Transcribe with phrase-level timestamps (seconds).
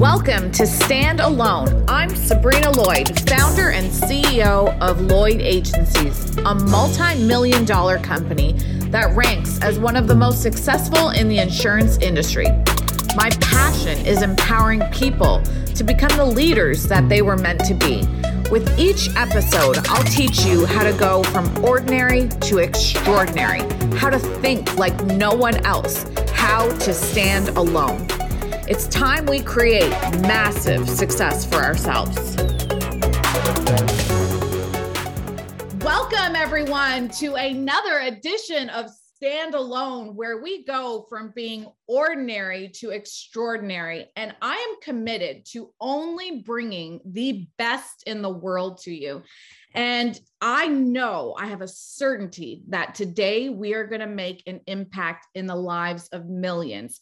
[0.00, 1.84] Welcome to Stand Alone.
[1.86, 8.54] I'm Sabrina Lloyd, founder and CEO of Lloyd Agencies, a multi million dollar company
[8.88, 12.46] that ranks as one of the most successful in the insurance industry.
[13.14, 15.42] My passion is empowering people
[15.74, 17.98] to become the leaders that they were meant to be.
[18.50, 23.60] With each episode, I'll teach you how to go from ordinary to extraordinary,
[23.98, 28.08] how to think like no one else, how to stand alone.
[28.70, 32.36] It's time we create massive success for ourselves.
[35.82, 38.88] Welcome, everyone, to another edition of
[39.20, 44.06] Standalone, where we go from being ordinary to extraordinary.
[44.14, 49.24] And I am committed to only bringing the best in the world to you.
[49.74, 54.60] And I know I have a certainty that today we are going to make an
[54.66, 57.00] impact in the lives of millions.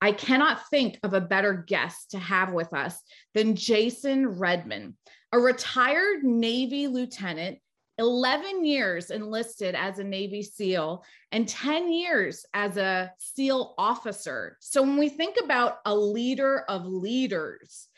[0.00, 2.98] I cannot think of a better guest to have with us
[3.34, 4.96] than Jason Redman,
[5.32, 7.58] a retired Navy lieutenant,
[7.98, 14.56] 11 years enlisted as a Navy SEAL, and 10 years as a SEAL officer.
[14.60, 17.88] So when we think about a leader of leaders,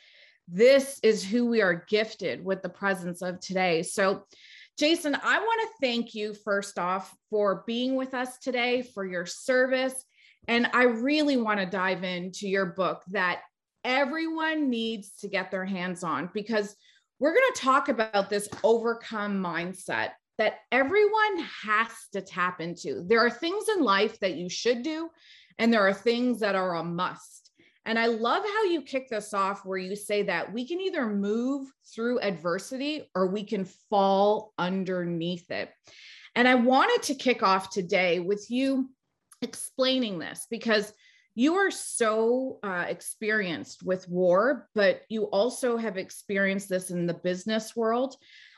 [0.49, 3.85] this is who we are gifted with the presence of today.
[3.85, 4.25] So,
[4.77, 9.27] Jason, I want to thank you first off for being with us today, for your
[9.27, 9.95] service,
[10.49, 13.43] and I really want to dive into your book that
[13.85, 16.75] everyone needs to get their hands on because
[17.19, 23.05] we're going to talk about this overcome mindset that everyone has to tap into.
[23.07, 25.09] There are things in life that you should do,
[25.59, 27.51] and there are things that are a must.
[27.85, 31.07] And I love how you kick this off where you say that we can either
[31.07, 35.71] move through adversity or we can fall underneath it.
[36.35, 38.89] And I wanted to kick off today with you
[39.43, 40.93] explaining this because
[41.35, 47.15] you are so uh, experienced with war, but you also have experienced this in the
[47.15, 48.17] business world.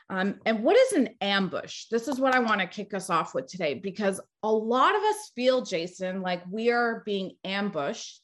[0.09, 1.85] Um, and what is an ambush?
[1.89, 5.01] This is what I want to kick us off with today because a lot of
[5.01, 8.21] us feel, Jason, like we are being ambushed.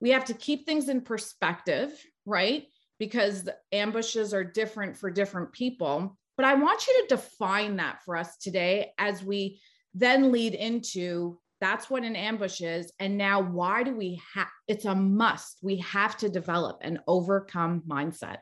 [0.00, 1.92] We have to keep things in perspective,
[2.24, 2.64] right?
[2.98, 6.18] Because ambushes are different for different people.
[6.36, 9.60] But I want you to define that for us today as we
[9.94, 12.92] then lead into that's what an ambush is.
[12.98, 15.58] And now, why do we have it's a must?
[15.62, 18.38] We have to develop an overcome mindset.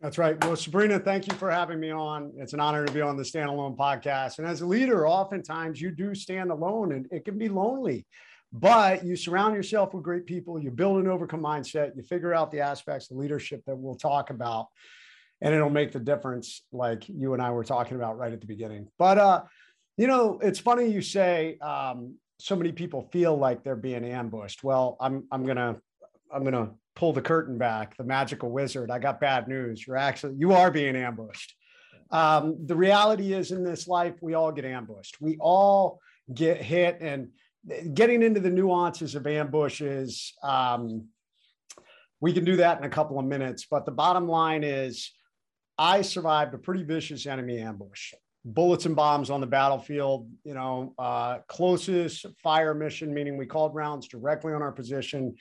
[0.00, 0.42] That's right.
[0.44, 2.32] Well, Sabrina, thank you for having me on.
[2.36, 4.38] It's an honor to be on the Standalone podcast.
[4.38, 8.04] And as a leader, oftentimes you do stand alone and it can be lonely,
[8.52, 12.50] but you surround yourself with great people, you build an overcome mindset, you figure out
[12.50, 14.66] the aspects of leadership that we'll talk about,
[15.40, 18.46] and it'll make the difference, like you and I were talking about right at the
[18.46, 18.88] beginning.
[18.98, 19.42] But, uh,
[19.96, 24.64] you know, it's funny you say um, so many people feel like they're being ambushed.
[24.64, 25.76] Well, I'm I'm gonna
[26.34, 27.96] I'm gonna pull the curtain back.
[27.96, 28.90] The magical wizard.
[28.90, 29.86] I got bad news.
[29.86, 31.54] You're actually you are being ambushed.
[32.10, 35.20] Um, the reality is, in this life, we all get ambushed.
[35.20, 36.00] We all
[36.34, 37.28] get hit, and
[37.94, 41.06] getting into the nuances of ambushes, um,
[42.20, 43.66] we can do that in a couple of minutes.
[43.70, 45.12] But the bottom line is,
[45.78, 48.14] I survived a pretty vicious enemy ambush
[48.44, 53.74] bullets and bombs on the battlefield, you know, uh, closest fire mission, meaning we called
[53.74, 55.34] rounds directly on our position.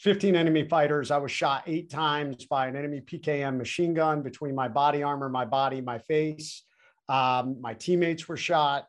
[0.00, 1.10] 15 enemy fighters.
[1.10, 5.28] I was shot eight times by an enemy PKM machine gun between my body armor,
[5.28, 6.64] my body, my face.
[7.08, 8.86] Um, my teammates were shot.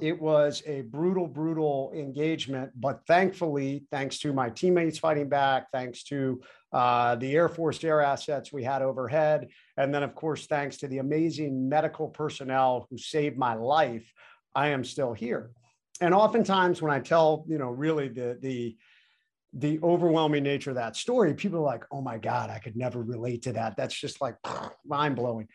[0.00, 2.72] It was a brutal, brutal engagement.
[2.76, 6.40] But thankfully, thanks to my teammates fighting back, thanks to
[6.72, 10.88] uh, the Air Force air assets we had overhead, and then, of course, thanks to
[10.88, 14.12] the amazing medical personnel who saved my life,
[14.54, 15.52] I am still here.
[16.00, 18.76] And oftentimes, when I tell, you know, really the the
[19.52, 23.02] the overwhelming nature of that story, people are like, "Oh my God, I could never
[23.02, 23.76] relate to that.
[23.76, 24.36] That's just like
[24.84, 25.48] mind blowing."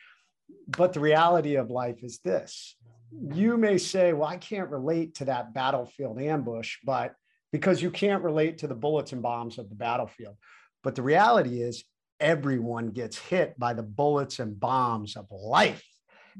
[0.67, 2.75] But the reality of life is this:
[3.11, 7.15] you may say, "Well, I can't relate to that battlefield ambush," but
[7.51, 10.37] because you can't relate to the bullets and bombs of the battlefield.
[10.83, 11.83] But the reality is,
[12.19, 15.83] everyone gets hit by the bullets and bombs of life.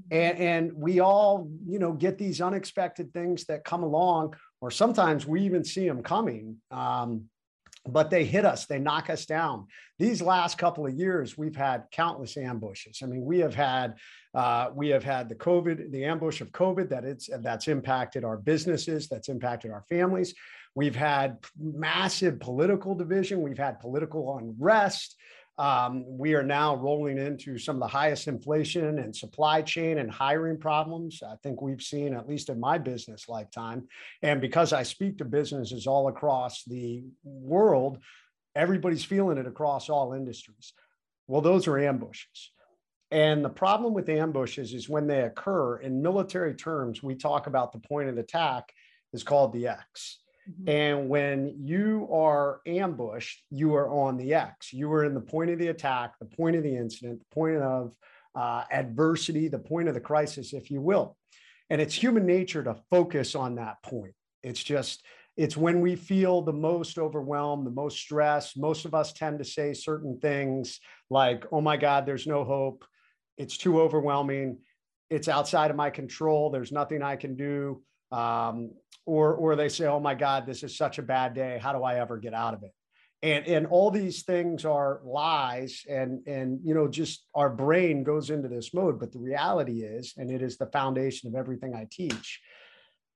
[0.09, 5.27] And, and we all, you know, get these unexpected things that come along, or sometimes
[5.27, 6.57] we even see them coming.
[6.71, 7.25] Um,
[7.88, 9.68] but they hit us, they knock us down.
[9.98, 13.00] These last couple of years, we've had countless ambushes.
[13.04, 13.95] I mean, we have had
[14.33, 18.38] uh, we have had the COVID, the ambush of COVID that it's that's impacted our
[18.38, 20.33] businesses, that's impacted our families.
[20.74, 23.42] We've had massive political division.
[23.42, 25.18] We've had political unrest.
[25.62, 30.10] Um, we are now rolling into some of the highest inflation and supply chain and
[30.10, 33.88] hiring problems I think we've seen, at least in my business lifetime.
[34.24, 38.00] And because I speak to businesses all across the world,
[38.56, 40.74] everybody's feeling it across all industries.
[41.28, 42.52] Well, those are ambushes.
[43.12, 47.72] And the problem with ambushes is when they occur in military terms, we talk about
[47.72, 48.74] the point of attack
[49.13, 50.22] is called the X.
[50.51, 50.69] Mm-hmm.
[50.69, 54.74] And when you are ambushed, you are on the X.
[54.74, 57.57] You are in the point of the attack, the point of the incident, the point
[57.57, 57.94] of
[58.36, 61.18] uh, adversity, the point of the crisis, if you will.
[61.69, 64.13] And it's human nature to focus on that point.
[64.44, 65.06] It's just,
[65.38, 68.57] it's when we feel the most overwhelmed, the most stressed.
[68.57, 72.83] Most of us tend to say certain things like, oh my God, there's no hope
[73.38, 74.57] it's too overwhelming
[75.09, 77.81] it's outside of my control there's nothing i can do
[78.12, 78.71] um,
[79.06, 81.59] or or they say oh my god this is such a bad day.
[81.62, 82.71] How do i ever get out of it?
[83.24, 88.30] And and all these things are lies and and you know just our brain goes
[88.30, 89.00] into this mode.
[89.00, 92.42] But the reality is and it is the foundation of everything i teach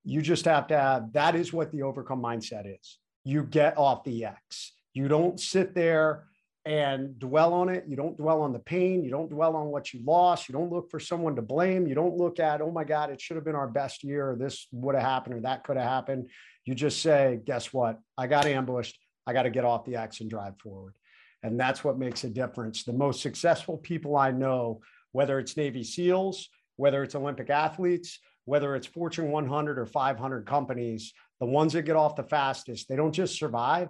[0.05, 2.99] you just have to have that is what the overcome mindset is.
[3.23, 4.73] You get off the x.
[4.93, 6.27] You don't sit there
[6.65, 7.85] and dwell on it.
[7.87, 9.03] You don't dwell on the pain.
[9.03, 10.49] You don't dwell on what you lost.
[10.49, 11.85] You don't look for someone to blame.
[11.85, 14.35] You don't look at, oh my God, it should have been our best year, or
[14.35, 16.29] this would have happened, or that could have happened.
[16.65, 17.99] You just say, guess what?
[18.17, 18.97] I got ambushed.
[19.27, 20.95] I got to get off the X and drive forward.
[21.43, 22.83] And that's what makes a difference.
[22.83, 28.75] The most successful people I know, whether it's Navy SEALs, whether it's Olympic athletes, whether
[28.75, 33.11] it's Fortune 100 or 500 companies, the ones that get off the fastest, they don't
[33.11, 33.89] just survive,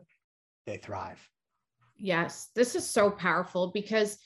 [0.65, 1.25] they thrive.
[1.97, 4.17] Yes, this is so powerful because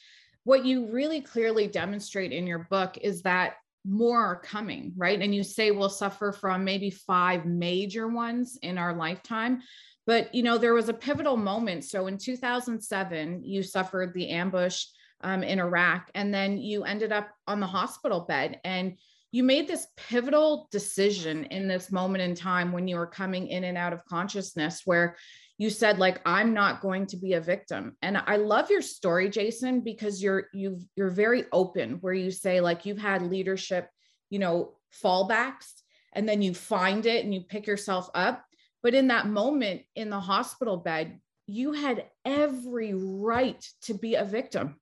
[0.44, 3.56] what you really clearly demonstrate in your book is that
[3.86, 5.22] more are coming, right?
[5.22, 9.62] And you say we'll suffer from maybe five major ones in our lifetime.
[10.06, 11.86] But, you know, there was a pivotal moment.
[11.86, 14.86] So in 2007, you suffered the ambush
[15.22, 18.60] um, in Iraq, and then you ended up on the hospital bed.
[18.64, 18.98] And
[19.32, 23.64] you made this pivotal decision in this moment in time when you were coming in
[23.66, 25.16] and out of consciousness where
[25.60, 27.96] you said like i'm not going to be a victim.
[28.02, 32.62] And i love your story jason because you're you've you're very open where you say
[32.62, 33.88] like you've had leadership
[34.32, 34.74] you know
[35.04, 35.84] fallbacks
[36.14, 38.44] and then you find it and you pick yourself up.
[38.82, 44.24] But in that moment in the hospital bed you had every right to be a
[44.24, 44.76] victim.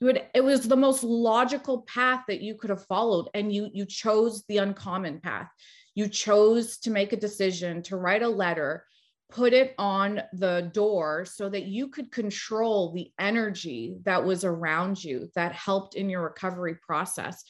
[0.00, 3.70] You had it was the most logical path that you could have followed and you
[3.72, 5.48] you chose the uncommon path.
[5.94, 8.84] You chose to make a decision to write a letter
[9.34, 15.02] put it on the door so that you could control the energy that was around
[15.02, 17.42] you that helped in your recovery process.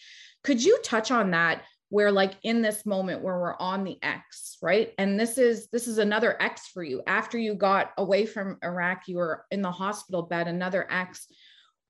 [0.42, 4.56] Could you touch on that where like in this moment where we're on the X,
[4.62, 4.94] right?
[4.96, 7.02] And this is this is another X for you.
[7.06, 11.26] After you got away from Iraq, you were in the hospital bed, another X.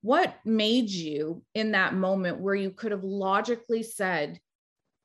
[0.02, 4.41] What made you in that moment where you could have logically said,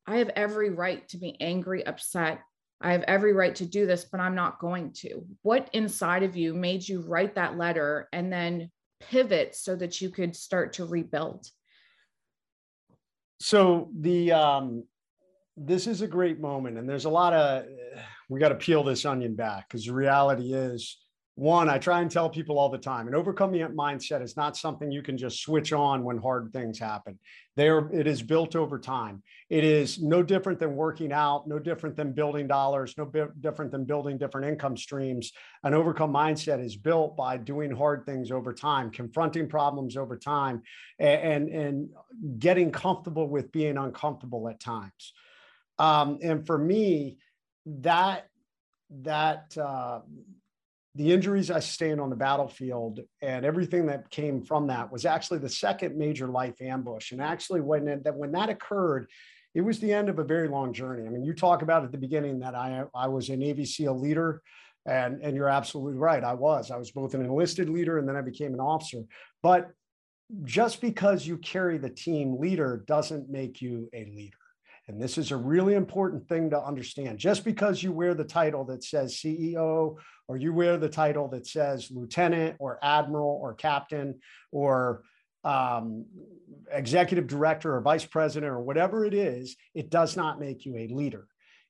[0.08, 2.42] I have every right to be angry, upset,
[2.82, 5.26] I have every right to do this, but I'm not going to.
[5.42, 10.10] What inside of you made you write that letter and then pivot so that you
[10.10, 11.48] could start to rebuild?
[13.42, 14.84] So the um
[15.56, 17.66] this is a great moment and there's a lot of
[18.30, 20.98] we got to peel this onion back because the reality is
[21.40, 24.92] one, I try and tell people all the time, an overcoming mindset is not something
[24.92, 27.18] you can just switch on when hard things happen.
[27.56, 29.24] There, it is built over time.
[29.50, 33.10] It is no different than working out, no different than building dollars, no
[33.40, 35.32] different than building different income streams.
[35.64, 40.62] An overcome mindset is built by doing hard things over time, confronting problems over time,
[41.00, 45.14] and, and, and getting comfortable with being uncomfortable at times.
[45.78, 47.18] Um, and for me,
[47.66, 48.28] that
[49.04, 50.00] that uh,
[51.00, 55.40] the injuries I sustained on the battlefield and everything that came from that was actually
[55.40, 57.14] the second major life ambush.
[57.14, 59.08] And actually, when it, that when that occurred,
[59.56, 61.08] it was the end of a very long journey.
[61.08, 63.98] I mean, you talk about at the beginning that I I was a Navy SEAL
[63.98, 64.42] leader,
[64.86, 66.22] and and you're absolutely right.
[66.22, 66.70] I was.
[66.70, 69.04] I was both an enlisted leader and then I became an officer.
[69.42, 69.70] But
[70.44, 74.36] just because you carry the team leader doesn't make you a leader.
[74.90, 77.20] And this is a really important thing to understand.
[77.20, 81.46] Just because you wear the title that says CEO, or you wear the title that
[81.46, 84.20] says lieutenant, or admiral, or captain,
[84.52, 85.04] or
[85.44, 86.06] um,
[86.72, 90.88] executive director, or vice president, or whatever it is, it does not make you a
[90.88, 91.28] leader.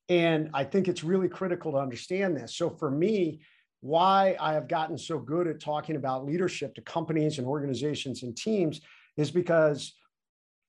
[0.07, 2.55] And I think it's really critical to understand this.
[2.55, 3.41] So for me,
[3.81, 8.35] why I have gotten so good at talking about leadership to companies and organizations and
[8.35, 8.79] teams
[9.17, 9.93] is because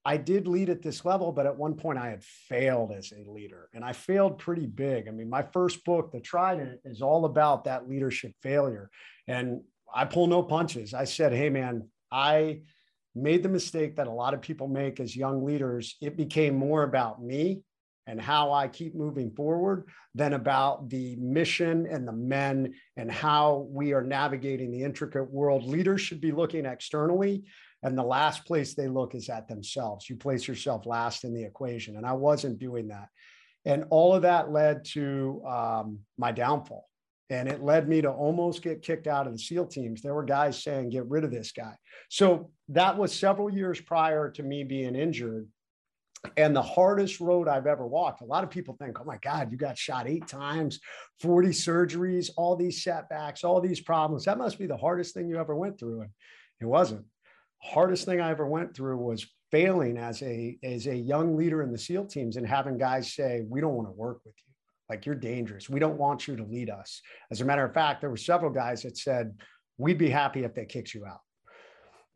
[0.05, 3.31] I did lead at this level, but at one point I had failed as a
[3.31, 5.09] leader and I failed pretty big.
[5.09, 8.91] I mean, my first book, The Trident, is all about that leadership failure.
[9.29, 9.61] And
[9.95, 10.95] I pull no punches.
[10.95, 12.63] I said, hey, man, I
[13.15, 15.97] made the mistake that a lot of people make as young leaders.
[16.01, 17.63] It became more about me
[18.07, 23.69] and how I keep moving forward than about the mission and the men and how
[23.71, 25.65] we are navigating the intricate world.
[25.65, 27.45] Leaders should be looking externally
[27.83, 30.09] And the last place they look is at themselves.
[30.09, 31.97] You place yourself last in the equation.
[31.97, 33.09] And I wasn't doing that.
[33.65, 36.87] And all of that led to um, my downfall.
[37.31, 40.03] And it led me to almost get kicked out of the SEAL teams.
[40.03, 41.77] There were guys saying, get rid of this guy.
[42.09, 45.47] So that was several years prior to me being injured
[46.37, 48.21] and the hardest road I've ever walked.
[48.21, 50.81] A lot of people think, oh my God, you got shot eight times,
[51.21, 54.25] 40 surgeries, all these setbacks, all these problems.
[54.25, 56.03] That must be the hardest thing you ever went through.
[56.03, 56.11] And
[56.61, 57.07] it wasn't.
[57.63, 61.73] Hardest thing I ever went through was failing as a as a young leader in
[61.73, 64.53] the SEAL teams and having guys say, we don't want to work with you.
[64.89, 65.71] Like you're dangerous.
[65.71, 67.01] We don't want you to lead us.
[67.31, 69.35] As a matter of fact, there were several guys that said,
[69.79, 71.21] we'd be happy if they kicked you out.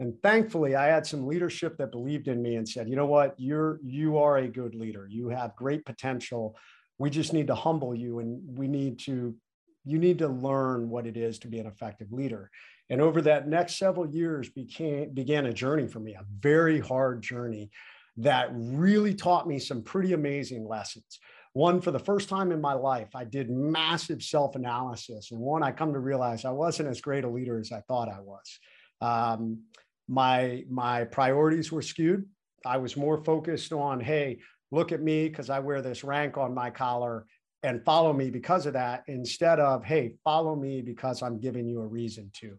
[0.00, 3.34] And thankfully, I had some leadership that believed in me and said, you know what,
[3.38, 5.06] you're you are a good leader.
[5.08, 6.56] You have great potential.
[6.98, 9.36] We just need to humble you and we need to
[9.84, 12.50] you need to learn what it is to be an effective leader.
[12.90, 17.22] And over that next several years became began a journey for me, a very hard
[17.22, 17.70] journey
[18.18, 21.18] that really taught me some pretty amazing lessons.
[21.52, 25.30] One, for the first time in my life, I did massive self analysis.
[25.30, 28.08] And one, I come to realize I wasn't as great a leader as I thought
[28.08, 28.58] I was.
[29.00, 29.62] Um,
[30.08, 32.26] my my priorities were skewed.
[32.66, 34.38] I was more focused on, hey,
[34.70, 37.26] look at me because I wear this rank on my collar
[37.64, 41.80] and follow me because of that, instead of, hey, follow me because I'm giving you
[41.80, 42.56] a reason to.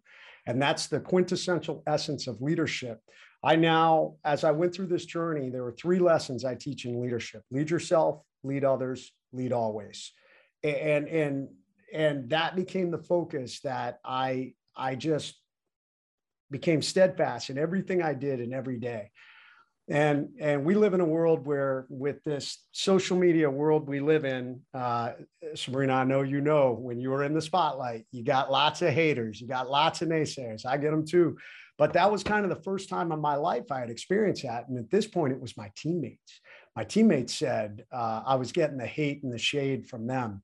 [0.47, 2.99] And that's the quintessential essence of leadership.
[3.43, 6.99] I now, as I went through this journey, there were three lessons I teach in
[6.99, 10.11] leadership: lead yourself, lead others, lead always.
[10.63, 11.49] And and
[11.93, 15.39] and that became the focus that I I just
[16.49, 19.11] became steadfast in everything I did and every day.
[19.87, 24.25] And, and we live in a world where, with this social media world we live
[24.25, 25.11] in, uh,
[25.53, 28.89] Sabrina, I know you know when you were in the spotlight, you got lots of
[28.89, 30.65] haters, you got lots of naysayers.
[30.65, 31.37] I get them too.
[31.77, 34.67] But that was kind of the first time in my life I had experienced that.
[34.69, 36.39] And at this point, it was my teammates.
[36.75, 40.41] My teammates said uh, I was getting the hate and the shade from them.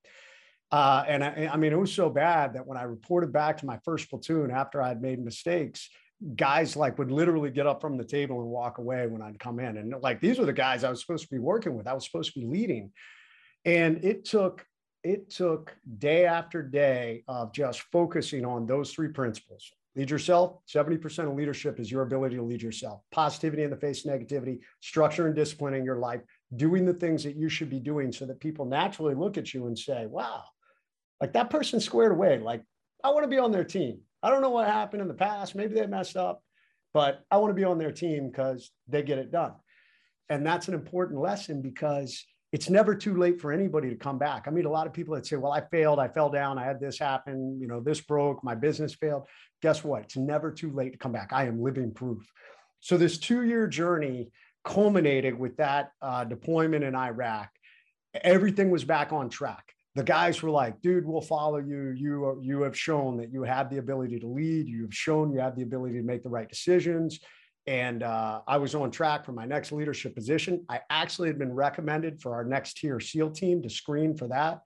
[0.72, 3.66] Uh, and I, I, mean, it was so bad that when I reported back to
[3.66, 5.90] my first platoon after I had made mistakes,
[6.36, 9.60] guys like would literally get up from the table and walk away when I'd come
[9.60, 9.78] in.
[9.78, 11.88] And like these were the guys I was supposed to be working with.
[11.88, 12.92] I was supposed to be leading.
[13.66, 14.66] And it took
[15.04, 19.72] it took day after day of just focusing on those three principles.
[19.96, 20.60] Lead yourself.
[20.74, 23.02] 70% of leadership is your ability to lead yourself.
[23.12, 26.22] Positivity in the face of negativity, structure and discipline in your life,
[26.56, 29.68] doing the things that you should be doing so that people naturally look at you
[29.68, 30.44] and say, wow,
[31.20, 32.40] like that person squared away.
[32.40, 32.64] Like,
[33.04, 34.02] I want to be on their team.
[34.24, 35.56] I don't know what happened in the past.
[35.56, 36.44] Maybe they messed up,
[36.94, 39.54] but I want to be on their team because they get it done.
[40.30, 44.48] And that's an important lesson because it's never too late for anybody to come back.
[44.48, 46.66] I meet a lot of people that say, well, I failed, I fell down, I
[46.66, 49.28] had this happen, you know, this broke, my business failed.
[49.62, 50.04] Guess what?
[50.04, 51.32] It's never too late to come back.
[51.32, 52.30] I am living proof.
[52.82, 54.32] So this two-year journey
[54.64, 57.50] culminated with that uh, deployment in Iraq.
[58.14, 61.94] Everything was back on track the guys were like, dude, we'll follow you.
[61.98, 64.68] You, are, you have shown that you have the ability to lead.
[64.68, 67.20] You've shown you have the ability to make the right decisions.
[67.68, 70.66] And uh, I was on track for my next leadership position.
[70.70, 74.62] I actually had been recommended for our next tier SEAL team to screen for that.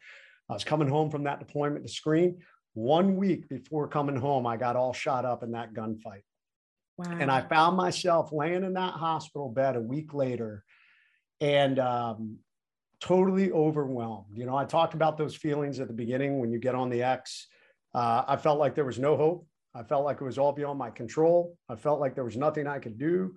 [0.49, 2.37] I was coming home from that deployment to screen.
[2.73, 6.23] One week before coming home, I got all shot up in that gunfight.
[6.97, 7.17] Wow.
[7.19, 10.63] And I found myself laying in that hospital bed a week later.
[11.41, 12.37] And um,
[13.05, 14.35] totally overwhelmed.
[14.35, 17.03] You know, I talked about those feelings at the beginning when you get on the
[17.03, 17.47] X.
[17.93, 19.47] Uh, I felt like there was no hope.
[19.75, 21.55] I felt like it was all beyond my control.
[21.69, 23.35] I felt like there was nothing I could do.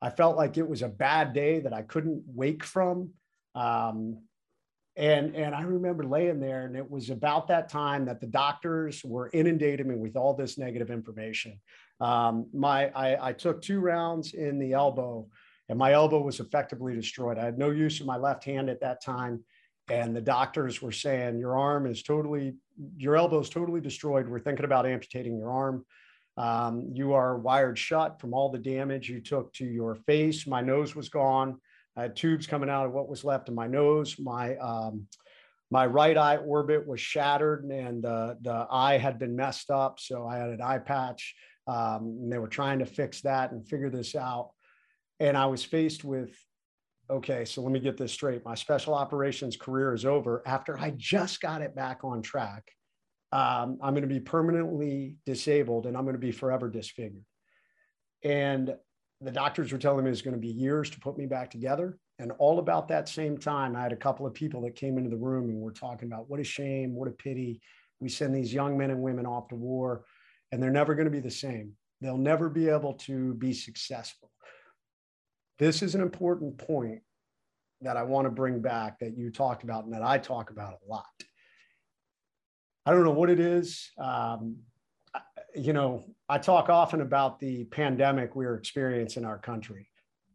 [0.00, 3.10] I felt like it was a bad day that I couldn't wake from.
[3.54, 4.22] Um,
[4.96, 9.04] and and I remember laying there, and it was about that time that the doctors
[9.04, 11.60] were inundating me with all this negative information.
[12.00, 15.28] Um, my I, I took two rounds in the elbow
[15.68, 17.38] and my elbow was effectively destroyed.
[17.38, 19.44] I had no use of my left hand at that time.
[19.90, 22.54] And the doctors were saying, Your arm is totally,
[22.96, 24.28] your elbow is totally destroyed.
[24.28, 25.84] We're thinking about amputating your arm.
[26.36, 30.46] Um, you are wired shut from all the damage you took to your face.
[30.46, 31.60] My nose was gone.
[31.96, 34.16] I had tubes coming out of what was left of my nose.
[34.18, 35.06] My um,
[35.70, 39.98] my right eye orbit was shattered and uh, the eye had been messed up.
[40.00, 41.34] So I had an eye patch.
[41.66, 44.50] Um, and they were trying to fix that and figure this out.
[45.22, 46.36] And I was faced with,
[47.08, 48.44] okay, so let me get this straight.
[48.44, 52.64] My special operations career is over after I just got it back on track.
[53.30, 57.24] Um, I'm going to be permanently disabled and I'm going to be forever disfigured.
[58.24, 58.74] And
[59.20, 62.00] the doctors were telling me it's going to be years to put me back together.
[62.18, 65.08] And all about that same time, I had a couple of people that came into
[65.08, 67.60] the room and were talking about what a shame, what a pity.
[68.00, 70.04] We send these young men and women off to war
[70.50, 74.31] and they're never going to be the same they'll never be able to be successful.
[75.58, 77.00] This is an important point
[77.82, 80.74] that I want to bring back that you talked about and that I talk about
[80.74, 81.04] a lot.
[82.86, 83.90] I don't know what it is.
[83.98, 84.56] Um,
[85.54, 89.88] you know, I talk often about the pandemic we're experiencing in our country,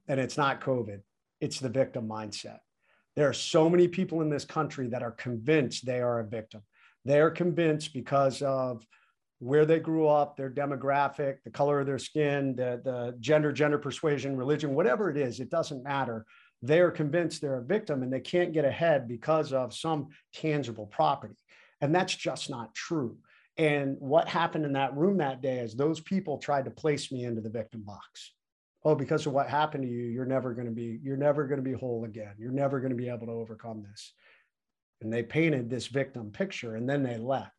[0.08, 1.02] and it's not COVID,
[1.42, 2.60] it's the victim mindset.
[3.16, 6.62] There are so many people in this country that are convinced they are a victim.
[7.04, 8.86] They are convinced because of
[9.40, 13.78] where they grew up, their demographic, the color of their skin, the, the gender, gender
[13.78, 16.26] persuasion, religion, whatever it is, it doesn't matter.
[16.64, 21.36] They're convinced they're a victim and they can't get ahead because of some tangible property.
[21.82, 23.18] And that's just not true.
[23.58, 27.26] And what happened in that room that day is those people tried to place me
[27.26, 28.34] into the victim box.
[28.84, 31.58] Oh, because of what happened to you, you're never going to be, you're never going
[31.58, 32.34] to be whole again.
[32.38, 34.14] You're never going to be able to overcome this.
[35.02, 37.57] And they painted this victim picture and then they left.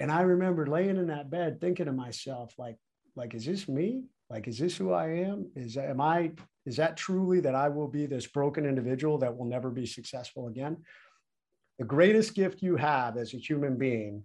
[0.00, 2.76] And I remember laying in that bed thinking to myself, like,
[3.16, 4.04] like, is this me?
[4.30, 5.50] Like, is this who I am?
[5.56, 6.32] Is am I,
[6.66, 10.48] is that truly that I will be this broken individual that will never be successful
[10.48, 10.76] again?
[11.78, 14.24] The greatest gift you have as a human being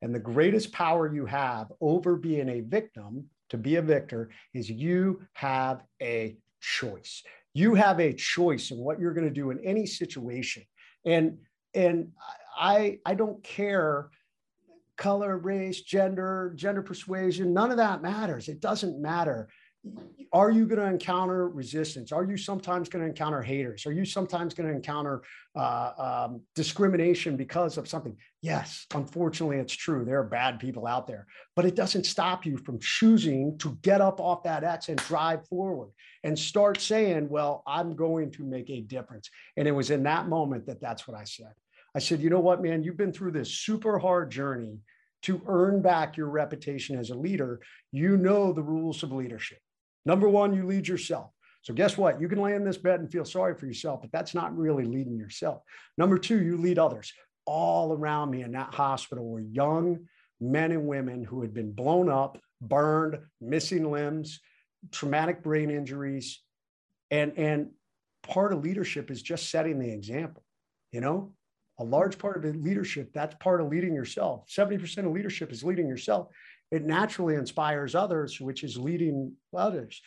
[0.00, 4.68] and the greatest power you have over being a victim to be a victor is
[4.70, 7.22] you have a choice.
[7.54, 10.64] You have a choice in what you're going to do in any situation.
[11.04, 11.38] And
[11.74, 12.12] and
[12.56, 14.10] I I don't care
[15.02, 18.48] color, race, gender, gender persuasion, none of that matters.
[18.48, 19.48] It doesn't matter.
[20.32, 22.12] Are you going to encounter resistance?
[22.12, 23.84] Are you sometimes going to encounter haters?
[23.84, 25.22] Are you sometimes going to encounter
[25.56, 25.90] uh,
[26.28, 28.16] um, discrimination because of something?
[28.42, 30.04] Yes, unfortunately, it's true.
[30.04, 34.00] There are bad people out there, but it doesn't stop you from choosing to get
[34.00, 35.90] up off that X and drive forward
[36.22, 39.30] and start saying, Well, I'm going to make a difference.
[39.56, 41.54] And it was in that moment that that's what I said.
[41.94, 44.78] I said, you know what, man, you've been through this super hard journey
[45.22, 47.60] to earn back your reputation as a leader.
[47.92, 49.58] You know the rules of leadership.
[50.04, 51.30] Number one, you lead yourself.
[51.62, 52.20] So guess what?
[52.20, 54.84] You can lay in this bed and feel sorry for yourself, but that's not really
[54.84, 55.62] leading yourself.
[55.96, 57.12] Number two, you lead others.
[57.46, 60.06] All around me in that hospital were young
[60.40, 64.40] men and women who had been blown up, burned, missing limbs,
[64.90, 66.40] traumatic brain injuries.
[67.12, 67.70] And, and
[68.24, 70.42] part of leadership is just setting the example.
[70.90, 71.32] You know,
[71.82, 74.46] a large part of the leadership, that's part of leading yourself.
[74.48, 76.28] 70% of leadership is leading yourself.
[76.70, 80.00] It naturally inspires others, which is leading others.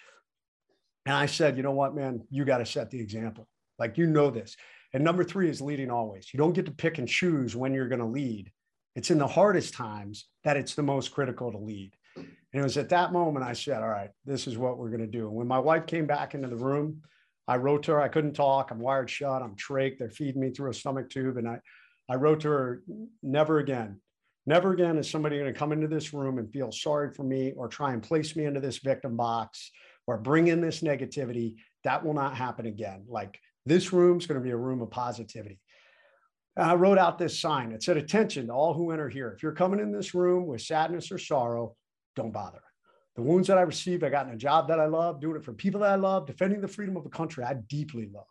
[1.06, 3.48] And I said, you know what, man, you got to set the example.
[3.78, 4.56] Like, you know this.
[4.94, 6.34] And number three is leading always.
[6.34, 8.52] You don't get to pick and choose when you're going to lead.
[8.96, 11.94] It's in the hardest times that it's the most critical to lead.
[12.16, 15.02] And it was at that moment I said, all right, this is what we're going
[15.02, 15.28] to do.
[15.28, 17.02] And when my wife came back into the room,
[17.48, 18.72] I wrote to her, I couldn't talk.
[18.72, 19.42] I'm wired shut.
[19.42, 19.98] I'm trach.
[19.98, 21.38] They're feeding me through a stomach tube.
[21.38, 21.60] And I,
[22.10, 22.84] I wrote to her,
[23.22, 24.02] never again.
[24.48, 27.54] Never again is somebody going to come into this room and feel sorry for me
[27.56, 29.72] or try and place me into this victim box
[30.06, 31.56] or bring in this negativity.
[31.84, 33.06] That will not happen again.
[33.08, 35.60] Like this room's going to be a room of positivity.
[36.56, 37.72] And I wrote out this sign.
[37.72, 39.34] It said, Attention to all who enter here.
[39.36, 41.76] If you're coming in this room with sadness or sorrow,
[42.16, 42.62] don't bother.
[43.16, 45.44] The wounds that I received, I got in a job that I love, doing it
[45.44, 48.26] for people that I love, defending the freedom of a country I deeply love.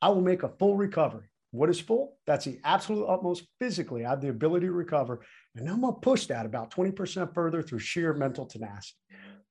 [0.00, 1.26] I will make a full recovery.
[1.50, 2.18] What is full?
[2.26, 4.04] That's the absolute utmost physically.
[4.04, 5.24] I have the ability to recover.
[5.56, 8.98] And I'm going to push that about 20% further through sheer mental tenacity.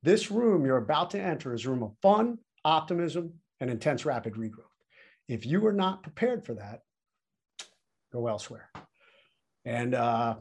[0.03, 4.35] This room you're about to enter is a room of fun, optimism, and intense rapid
[4.35, 4.65] regrowth.
[5.27, 6.81] If you are not prepared for that,
[8.13, 8.69] go elsewhere.
[9.65, 10.35] And uh,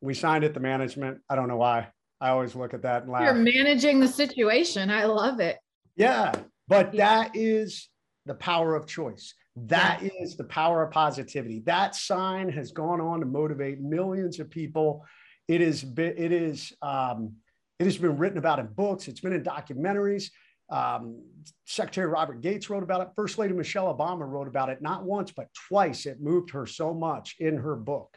[0.00, 1.18] we signed it, the management.
[1.28, 1.88] I don't know why.
[2.22, 3.24] I always look at that and laugh.
[3.24, 4.90] You're managing the situation.
[4.90, 5.58] I love it.
[5.96, 6.32] Yeah,
[6.68, 7.88] but that is
[8.26, 9.34] the power of choice.
[9.56, 10.10] That yeah.
[10.20, 11.64] is the power of positivity.
[11.66, 15.04] That sign has gone on to motivate millions of people.
[15.48, 17.34] It is it is um,
[17.80, 19.08] it has been written about in books.
[19.08, 20.30] It's been in documentaries.
[20.70, 21.24] Um,
[21.66, 23.08] Secretary Robert Gates wrote about it.
[23.16, 26.06] First Lady Michelle Obama wrote about it not once but twice.
[26.06, 28.16] It moved her so much in her book.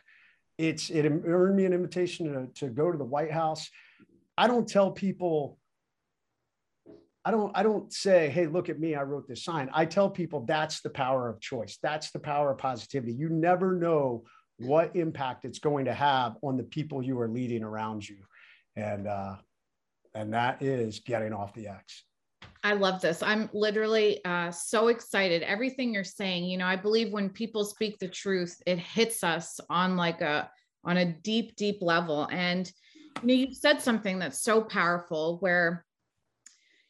[0.60, 3.68] It's it earned me an invitation to, to go to the White House
[4.38, 5.58] I don't tell people,
[7.24, 9.70] I don't, I don't say, hey, look at me, I wrote this sign.
[9.74, 11.78] I tell people that's the power of choice.
[11.82, 13.14] That's the power of positivity.
[13.14, 14.24] You never know
[14.58, 18.18] what impact it's going to have on the people you are leading around you.
[18.76, 19.36] And uh,
[20.14, 22.04] and that is getting off the X.
[22.64, 23.22] I love this.
[23.22, 25.44] I'm literally uh, so excited.
[25.44, 29.60] Everything you're saying, you know, I believe when people speak the truth, it hits us
[29.70, 30.50] on like a
[30.84, 32.28] on a deep, deep level.
[32.32, 32.72] And
[33.22, 35.86] you know, you said something that's so powerful where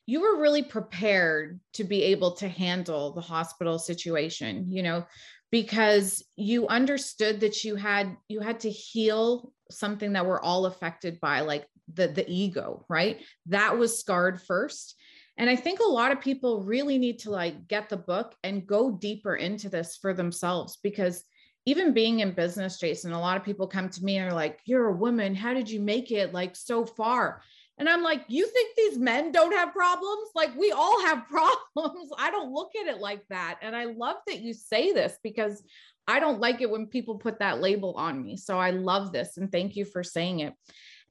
[0.05, 5.05] you were really prepared to be able to handle the hospital situation, you know,
[5.51, 11.19] because you understood that you had you had to heal something that we're all affected
[11.19, 13.21] by like the the ego right?
[13.47, 14.95] That was scarred first.
[15.37, 18.65] And i think a lot of people really need to like get the book and
[18.65, 21.25] go deeper into this for themselves because
[21.65, 24.59] even being in business jason a lot of people come to me and are like
[24.65, 27.41] you're a woman how did you make it like so far
[27.77, 30.29] and I'm like, you think these men don't have problems?
[30.33, 32.09] Like, we all have problems.
[32.17, 33.59] I don't look at it like that.
[33.61, 35.61] And I love that you say this because
[36.07, 38.37] I don't like it when people put that label on me.
[38.37, 40.53] So I love this and thank you for saying it.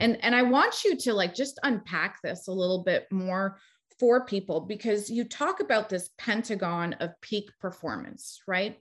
[0.00, 3.58] And and I want you to like just unpack this a little bit more
[3.98, 8.78] for people because you talk about this pentagon of peak performance, right?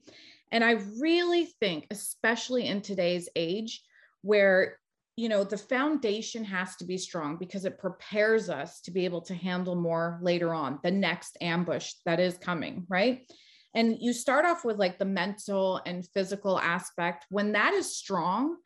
[0.53, 3.83] And I really think especially in today's age
[4.21, 4.77] where
[5.17, 9.21] you know the foundation has to be strong because it prepares us to be able
[9.21, 13.29] to handle more later on the next ambush that is coming right?
[13.75, 17.25] And you start off with like the mental and physical aspect.
[17.29, 18.57] When that is strong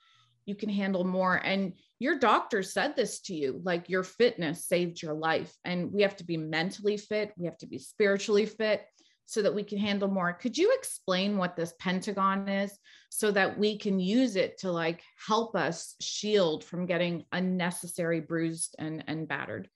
[0.48, 1.36] you can handle more.
[1.36, 5.54] And your doctor said this to you like your fitness saved your life.
[5.66, 7.34] And we have to be mentally fit.
[7.38, 8.86] We have to be spiritually fit
[9.28, 13.58] so that we can handle more could you explain what this pentagon is so that
[13.60, 19.28] we can use it to like help us shield from getting unnecessary bruised and and
[19.28, 19.70] battered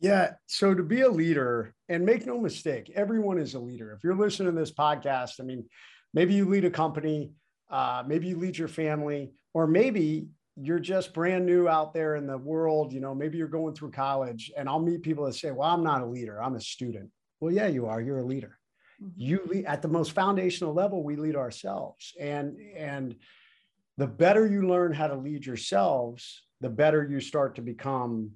[0.00, 0.32] yeah.
[0.46, 3.92] So to be a leader, and make no mistake, everyone is a leader.
[3.92, 5.64] If you're listening to this podcast, I mean,
[6.12, 7.32] maybe you lead a company,
[7.70, 12.26] uh, maybe you lead your family, or maybe you're just brand new out there in
[12.26, 12.92] the world.
[12.92, 15.84] You know, maybe you're going through college, and I'll meet people that say, Well, I'm
[15.84, 17.10] not a leader, I'm a student.
[17.40, 18.00] Well, yeah, you are.
[18.00, 18.58] You're a leader.
[19.02, 19.10] Mm-hmm.
[19.16, 22.12] You lead at the most foundational level, we lead ourselves.
[22.20, 23.16] And, and,
[23.98, 28.32] the better you learn how to lead yourselves, the better you start to become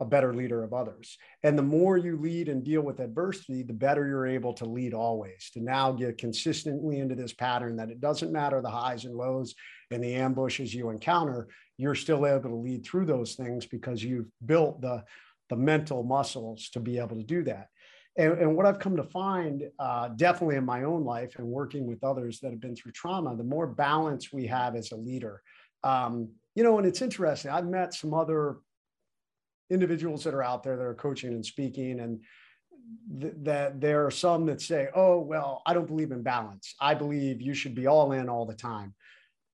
[0.00, 1.16] a better leader of others.
[1.44, 4.92] And the more you lead and deal with adversity, the better you're able to lead
[4.92, 9.14] always, to now get consistently into this pattern that it doesn't matter the highs and
[9.14, 9.54] lows
[9.92, 11.46] and the ambushes you encounter,
[11.78, 15.04] you're still able to lead through those things because you've built the,
[15.48, 17.68] the mental muscles to be able to do that.
[18.16, 21.86] And, and what I've come to find, uh, definitely in my own life and working
[21.86, 25.42] with others that have been through trauma, the more balance we have as a leader.
[25.82, 27.50] Um, you know, and it's interesting.
[27.50, 28.58] I've met some other
[29.70, 32.20] individuals that are out there that are coaching and speaking and
[33.20, 36.94] th- that there are some that say oh well i don't believe in balance i
[36.94, 38.94] believe you should be all in all the time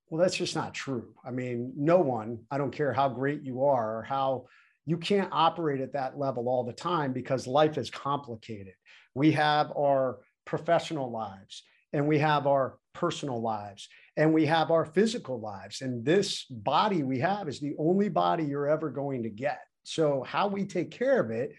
[0.08, 3.62] well that's just not true i mean no one i don't care how great you
[3.62, 4.44] are or how
[4.90, 8.74] you can't operate at that level all the time because life is complicated
[9.14, 14.84] we have our professional lives and we have our personal lives and we have our
[14.84, 19.30] physical lives and this body we have is the only body you're ever going to
[19.30, 21.54] get so, how we take care of it,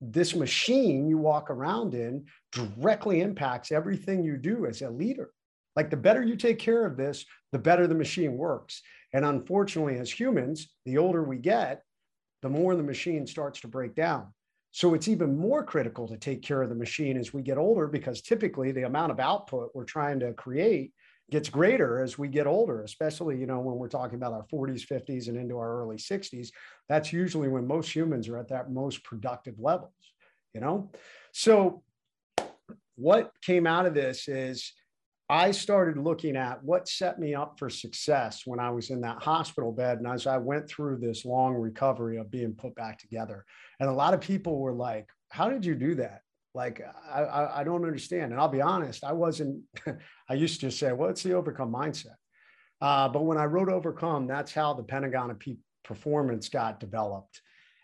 [0.00, 5.30] this machine you walk around in directly impacts everything you do as a leader.
[5.76, 8.82] Like the better you take care of this, the better the machine works.
[9.12, 11.82] And unfortunately, as humans, the older we get,
[12.42, 14.32] the more the machine starts to break down.
[14.70, 17.88] So it's even more critical to take care of the machine as we get older
[17.88, 20.92] because typically the amount of output we're trying to create
[21.30, 24.86] gets greater as we get older, especially, you know, when we're talking about our 40s,
[24.86, 26.48] 50s, and into our early 60s.
[26.88, 29.92] That's usually when most humans are at that most productive levels,
[30.54, 30.90] you know?
[31.32, 31.82] So,
[32.96, 34.72] what came out of this is
[35.30, 39.22] I started looking at what set me up for success when I was in that
[39.22, 39.98] hospital bed.
[39.98, 43.44] And as I went through this long recovery of being put back together,
[43.78, 46.22] and a lot of people were like, How did you do that?
[46.54, 46.80] Like,
[47.12, 48.32] I, I, I don't understand.
[48.32, 49.62] And I'll be honest, I wasn't,
[50.28, 52.16] I used to say, well, it's the overcome mindset.
[52.80, 57.42] Uh, but when I wrote Overcome, that's how the Pentagon of Peak Performance got developed.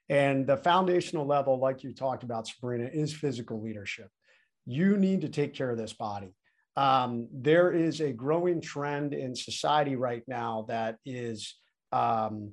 [0.09, 4.09] And the foundational level, like you talked about, Sabrina, is physical leadership.
[4.67, 6.35] You need to take care of this body.
[6.77, 11.55] Um, there is a growing trend in society right now that is
[11.93, 12.53] um,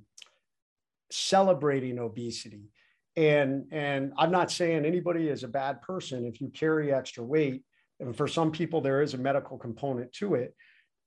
[1.12, 2.70] celebrating obesity.
[3.18, 7.64] And and i'm not saying anybody is a bad person if you carry extra weight.
[8.00, 10.56] And for some people there is a medical component to it.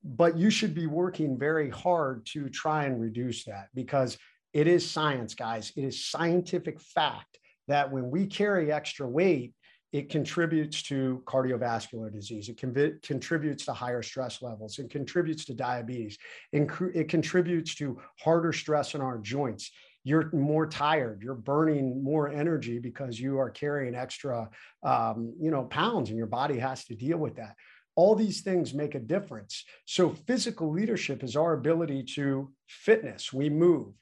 [0.02, 4.18] But you should be working very hard to try and reduce that because
[4.52, 5.72] it is science guys.
[5.76, 9.54] It is scientific fact that when we carry extra weight
[9.94, 12.48] it contributes to cardiovascular disease.
[12.48, 14.80] It conv- contributes to higher stress levels.
[14.80, 16.18] It contributes to diabetes.
[16.52, 19.70] It, it contributes to harder stress in our joints
[20.06, 24.50] you're more tired you're burning more energy because you are carrying extra
[24.82, 27.54] um, you know pounds and your body has to deal with that
[27.94, 33.48] all these things make a difference so physical leadership is our ability to fitness we
[33.48, 33.94] move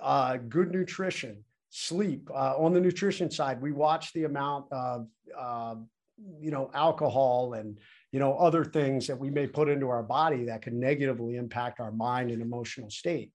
[0.00, 5.06] uh, good nutrition sleep uh, on the nutrition side we watch the amount of
[5.38, 5.74] uh,
[6.38, 7.78] you know alcohol and
[8.12, 11.80] you know other things that we may put into our body that can negatively impact
[11.80, 13.32] our mind and emotional state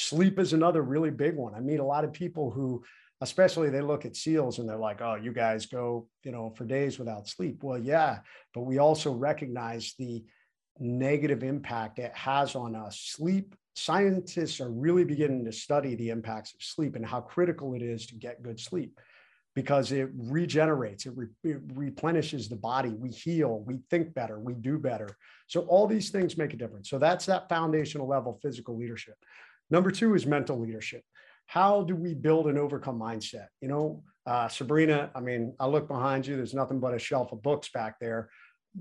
[0.00, 1.54] Sleep is another really big one.
[1.54, 2.84] I meet a lot of people who,
[3.20, 6.64] especially they look at seals and they're like, oh, you guys go, you know, for
[6.64, 7.62] days without sleep.
[7.62, 8.20] Well, yeah,
[8.54, 10.24] but we also recognize the
[10.78, 13.00] negative impact it has on us.
[13.00, 17.82] Sleep scientists are really beginning to study the impacts of sleep and how critical it
[17.82, 18.98] is to get good sleep
[19.54, 22.90] because it regenerates, it, re- it, replenishes the body.
[22.90, 25.08] We heal, we think better, we do better.
[25.46, 26.90] So, all these things make a difference.
[26.90, 29.14] So, that's that foundational level physical leadership.
[29.70, 31.02] Number two is mental leadership.
[31.46, 33.46] How do we build an overcome mindset?
[33.60, 37.32] You know, uh, Sabrina, I mean, I look behind you, there's nothing but a shelf
[37.32, 38.28] of books back there.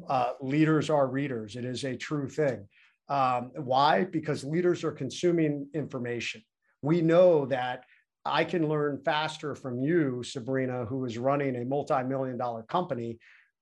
[0.08, 2.68] Uh, leaders are readers, it is a true thing.
[3.10, 4.04] Um, why?
[4.04, 6.42] Because leaders are consuming information.
[6.82, 7.84] We know that
[8.26, 13.20] I can learn faster from you, Sabrina, who is running a multi million dollar company,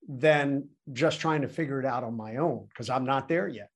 [0.08, 3.70] than just trying to figure it out on my own because I'm not there yet.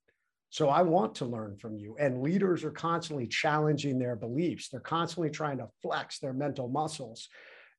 [0.50, 1.96] So I want to learn from you.
[1.98, 4.68] And leaders are constantly challenging their beliefs.
[4.68, 7.28] They're constantly trying to flex their mental muscles.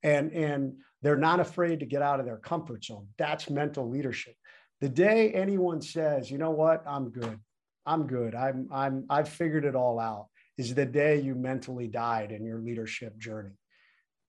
[0.03, 3.07] And, and they're not afraid to get out of their comfort zone.
[3.17, 4.35] That's mental leadership.
[4.79, 7.39] The day anyone says, you know what, I'm good.
[7.85, 8.35] I'm good.
[8.35, 10.27] I'm I'm I've figured it all out.
[10.57, 13.55] Is the day you mentally died in your leadership journey.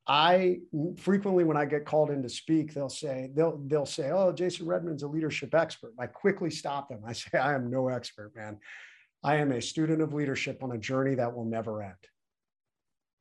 [0.07, 0.59] I
[0.99, 4.67] frequently, when I get called in to speak, they'll say they'll they'll say, "Oh, Jason
[4.67, 7.03] Redman's a leadership expert." I quickly stop them.
[7.07, 8.59] I say, "I am no expert, man.
[9.23, 11.95] I am a student of leadership on a journey that will never end.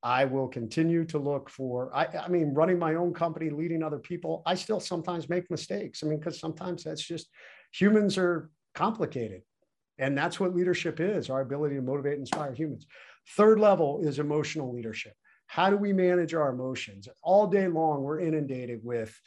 [0.04, 1.96] I will continue to look for.
[1.96, 4.42] I, I mean, running my own company, leading other people.
[4.48, 6.02] I still sometimes make mistakes.
[6.04, 7.30] I mean, because sometimes that's just
[7.72, 9.44] humans are complicated.
[10.02, 12.88] And that's what leadership is our ability to motivate and inspire humans.
[13.38, 15.14] Third level is emotional leadership.
[15.46, 17.08] How do we manage our emotions?
[17.22, 19.18] All day long, we're inundated with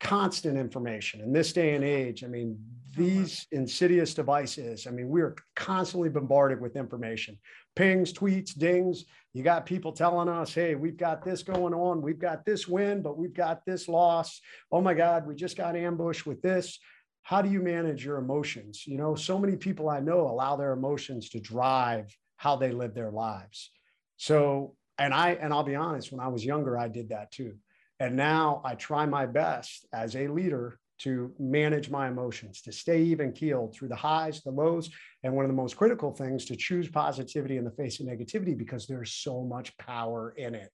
[0.00, 1.20] constant information.
[1.20, 2.58] In this day and age, I mean,
[2.96, 7.38] these insidious devices, I mean, we're constantly bombarded with information
[7.74, 9.04] pings, tweets, dings.
[9.32, 12.02] You got people telling us, hey, we've got this going on.
[12.02, 14.40] We've got this win, but we've got this loss.
[14.70, 16.78] Oh my God, we just got ambushed with this
[17.22, 18.86] how do you manage your emotions?
[18.86, 22.94] You know, so many people I know allow their emotions to drive how they live
[22.94, 23.70] their lives.
[24.16, 27.54] So, and I, and I'll be honest, when I was younger, I did that too.
[28.00, 33.02] And now I try my best as a leader to manage my emotions, to stay
[33.02, 34.90] even keeled through the highs, the lows.
[35.22, 38.56] And one of the most critical things to choose positivity in the face of negativity
[38.56, 40.70] because there's so much power in it.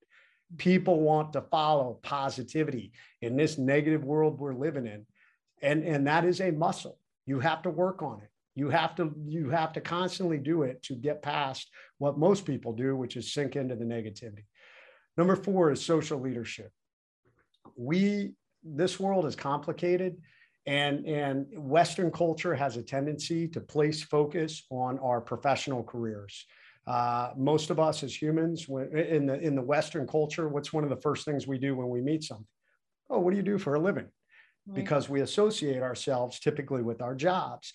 [0.56, 5.06] People want to follow positivity in this negative world we're living in
[5.62, 6.98] and and that is a muscle.
[7.26, 8.30] You have to work on it.
[8.54, 11.68] You have to you have to constantly do it to get past
[11.98, 14.46] what most people do which is sink into the negativity.
[15.16, 16.72] Number four is social leadership.
[17.76, 18.32] We
[18.64, 20.16] this world is complicated
[20.66, 26.44] and and western culture has a tendency to place focus on our professional careers.
[26.86, 30.82] Uh, most of us as humans when in the in the western culture what's one
[30.82, 32.46] of the first things we do when we meet something?
[33.08, 34.08] Oh what do you do for a living
[34.74, 37.72] because we associate ourselves typically with our jobs.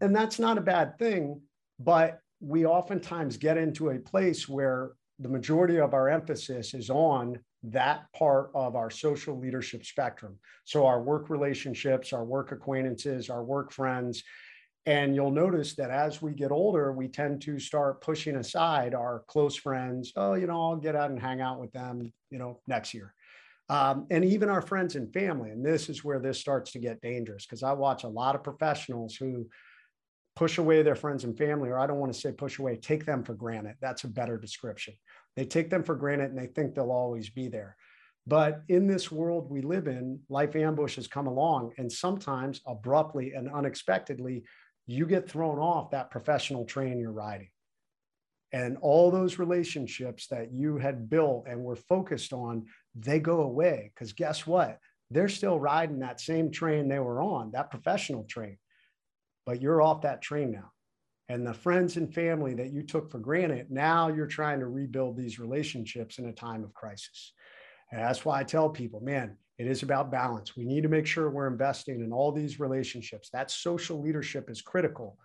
[0.00, 1.40] And that's not a bad thing,
[1.78, 7.38] but we oftentimes get into a place where the majority of our emphasis is on
[7.62, 10.38] that part of our social leadership spectrum.
[10.64, 14.22] So, our work relationships, our work acquaintances, our work friends.
[14.84, 19.24] And you'll notice that as we get older, we tend to start pushing aside our
[19.26, 20.12] close friends.
[20.14, 23.15] Oh, you know, I'll get out and hang out with them, you know, next year
[23.68, 25.50] um, and even our friends and family.
[25.50, 28.44] And this is where this starts to get dangerous because I watch a lot of
[28.44, 29.48] professionals who
[30.36, 33.06] push away their friends and family, or I don't want to say push away, take
[33.06, 33.76] them for granted.
[33.80, 34.94] That's a better description.
[35.34, 37.76] They take them for granted and they think they'll always be there.
[38.26, 43.48] But in this world we live in, life ambushes come along, and sometimes abruptly and
[43.48, 44.44] unexpectedly,
[44.86, 47.48] you get thrown off that professional train you're riding.
[48.52, 52.66] And all those relationships that you had built and were focused on
[52.98, 54.78] they go away because guess what?
[55.10, 58.58] They're still riding that same train they were on, that professional train,
[59.44, 60.72] but you're off that train now.
[61.28, 65.16] And the friends and family that you took for granted, now you're trying to rebuild
[65.16, 67.32] these relationships in a time of crisis.
[67.90, 70.56] And that's why I tell people, man, it is about balance.
[70.56, 73.30] We need to make sure we're investing in all these relationships.
[73.32, 75.18] That social leadership is critical.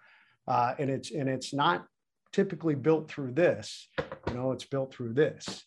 [0.48, 1.86] Uh, and it's and it's not
[2.32, 3.90] typically built through this,
[4.28, 5.64] you know, it's built through this.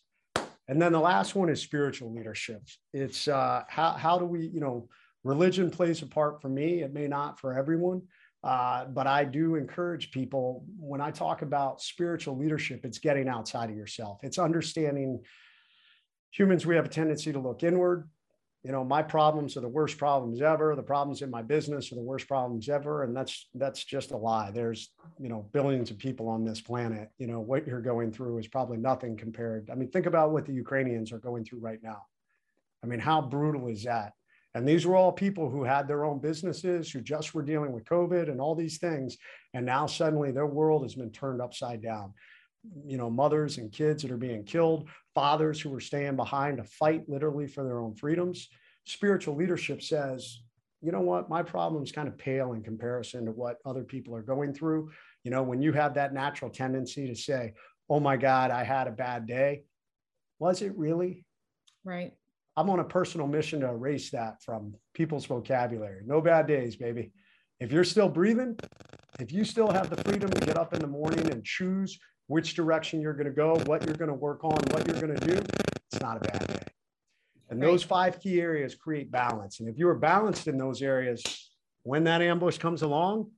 [0.67, 2.61] And then the last one is spiritual leadership.
[2.93, 4.89] It's uh, how, how do we, you know,
[5.23, 6.81] religion plays a part for me.
[6.81, 8.01] It may not for everyone,
[8.43, 13.69] uh, but I do encourage people when I talk about spiritual leadership, it's getting outside
[13.69, 14.19] of yourself.
[14.23, 15.21] It's understanding
[16.31, 18.09] humans, we have a tendency to look inward.
[18.65, 21.95] You know my problems are the worst problems ever the problems in my business are
[21.95, 24.49] the worst problems ever and that's that's just a lie.
[24.49, 28.39] There's you know billions of people on this planet you know what you're going through
[28.39, 31.83] is probably nothing compared i mean think about what the ukrainians are going through right
[31.83, 32.01] now.
[32.83, 34.13] I mean how brutal is that?
[34.55, 37.85] And these were all people who had their own businesses who just were dealing with
[37.85, 39.17] covid and all these things
[39.53, 42.13] and now suddenly their world has been turned upside down
[42.85, 46.63] you know mothers and kids that are being killed fathers who are staying behind to
[46.63, 48.49] fight literally for their own freedoms.
[48.85, 50.41] Spiritual leadership says
[50.81, 51.29] you know what?
[51.29, 54.91] My problems kind of pale in comparison to what other people are going through.
[55.23, 57.53] You know when you have that natural tendency to say
[57.89, 59.63] oh my god i had a bad day
[60.39, 61.23] was it really?
[61.83, 62.13] Right.
[62.57, 66.01] I'm on a personal mission to erase that from people's vocabulary.
[66.05, 67.11] No bad days baby.
[67.59, 68.57] If you're still breathing
[69.19, 72.55] if you still have the freedom to get up in the morning and choose which
[72.55, 75.25] direction you're going to go, what you're going to work on, what you're going to
[75.25, 75.33] do,
[75.91, 76.63] it's not a bad day.
[77.49, 79.59] And those five key areas create balance.
[79.59, 81.23] And if you are balanced in those areas,
[81.83, 83.29] when that ambush comes along,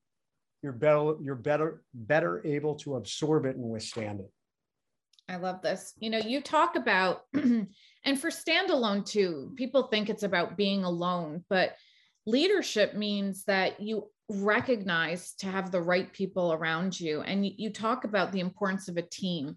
[0.63, 4.31] you're better, you're better, better able to absorb it and withstand it.
[5.29, 5.93] I love this.
[5.99, 7.67] You know, you talk about, and
[8.15, 11.75] for standalone too, people think it's about being alone, but
[12.25, 17.21] leadership means that you recognize to have the right people around you.
[17.21, 19.55] And you, talk about the importance of a team.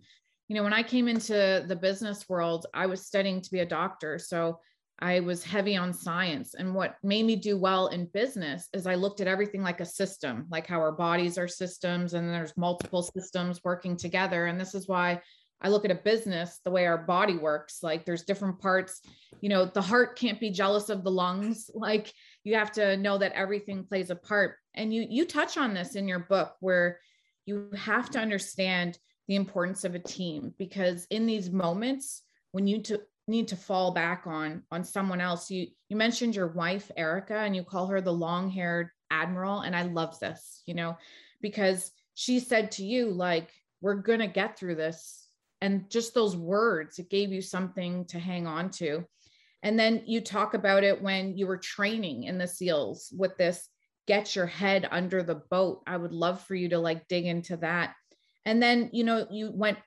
[0.49, 3.67] You know, when I came into the business world, I was studying to be a
[3.67, 4.19] doctor.
[4.19, 4.61] So
[5.01, 6.55] I was heavy on science.
[6.55, 9.87] And what made me do well in business is I looked at everything like a
[9.87, 14.47] system, like how our bodies are systems and there's multiple systems working together.
[14.47, 15.21] And this is why
[15.63, 17.83] I look at a business the way our body works.
[17.83, 19.01] Like there's different parts,
[19.41, 21.71] you know, the heart can't be jealous of the lungs.
[21.81, 22.13] Like
[22.45, 24.57] you have to know that everything plays a part.
[24.75, 27.01] And you you touch on this in your book where
[27.47, 32.83] you have to understand the importance of a team because in these moments when you
[32.83, 37.37] to, need to fall back on on someone else, you you mentioned your wife Erica
[37.39, 39.61] and you call her the long-haired admiral.
[39.61, 40.97] And I love this, you know,
[41.41, 45.27] because she said to you like we're going to get through this.
[45.63, 49.05] And just those words it gave you something to hang on to.
[49.63, 53.69] And then you talk about it when you were training in the seals with this
[54.11, 55.83] get your head under the boat.
[55.87, 57.95] I would love for you to like dig into that.
[58.45, 59.79] And then you know you went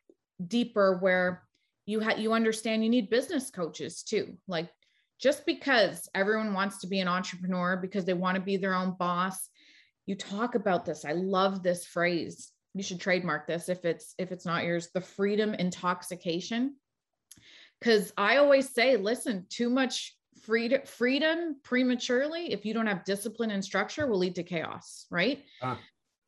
[0.47, 1.43] deeper where
[1.85, 4.37] you had you understand you need business coaches too.
[4.47, 4.69] Like
[5.19, 8.95] just because everyone wants to be an entrepreneur because they want to be their own
[8.97, 9.49] boss
[10.05, 11.05] you talk about this.
[11.05, 12.51] I love this phrase.
[12.73, 16.75] You should trademark this if it's if it's not yours the freedom intoxication.
[17.79, 23.51] Because i always say listen too much freedom freedom prematurely if you don't have discipline
[23.51, 25.75] and structure will lead to chaos right uh,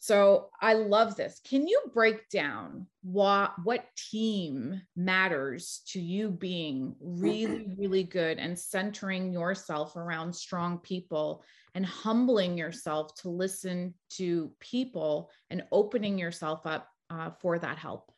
[0.06, 1.42] so I love this.
[1.50, 8.56] Can you break down what what team matters to you being really really good and
[8.56, 16.68] centering yourself around strong people and humbling yourself to listen to people and opening yourself
[16.68, 18.12] up uh, for that help?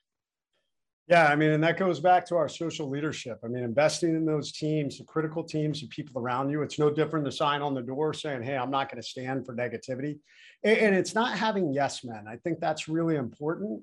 [1.08, 3.40] Yeah, I mean, and that goes back to our social leadership.
[3.44, 6.64] I mean, investing in those teams, the critical teams of people around you.
[6.64, 9.08] It's no different than the sign on the door saying, "Hey, I'm not going to
[9.08, 10.20] stand for negativity,"
[10.66, 12.26] and it's not having yes men.
[12.28, 13.82] I think that's really important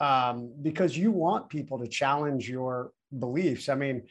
[0.00, 3.68] um, because you want people to challenge your beliefs.
[3.68, 4.02] I mean,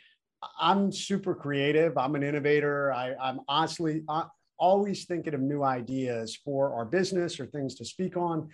[0.59, 1.97] I'm super creative.
[1.97, 2.93] I'm an innovator.
[2.93, 4.25] I, am honestly uh,
[4.59, 8.49] always thinking of new ideas for our business or things to speak on.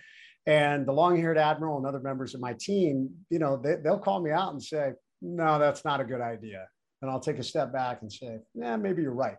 [0.48, 4.22] And the long-haired admiral and other members of my team, you know, they, they'll call
[4.22, 6.66] me out and say, "No, that's not a good idea."
[7.02, 9.36] And I'll take a step back and say, "Yeah, maybe you're right."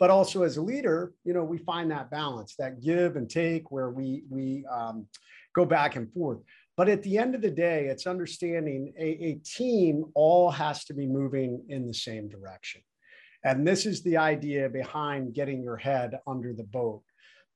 [0.00, 3.70] But also as a leader, you know, we find that balance, that give and take,
[3.70, 5.06] where we we um,
[5.54, 6.40] go back and forth.
[6.76, 10.94] But at the end of the day, it's understanding a, a team all has to
[10.94, 12.82] be moving in the same direction.
[13.44, 17.02] And this is the idea behind getting your head under the boat.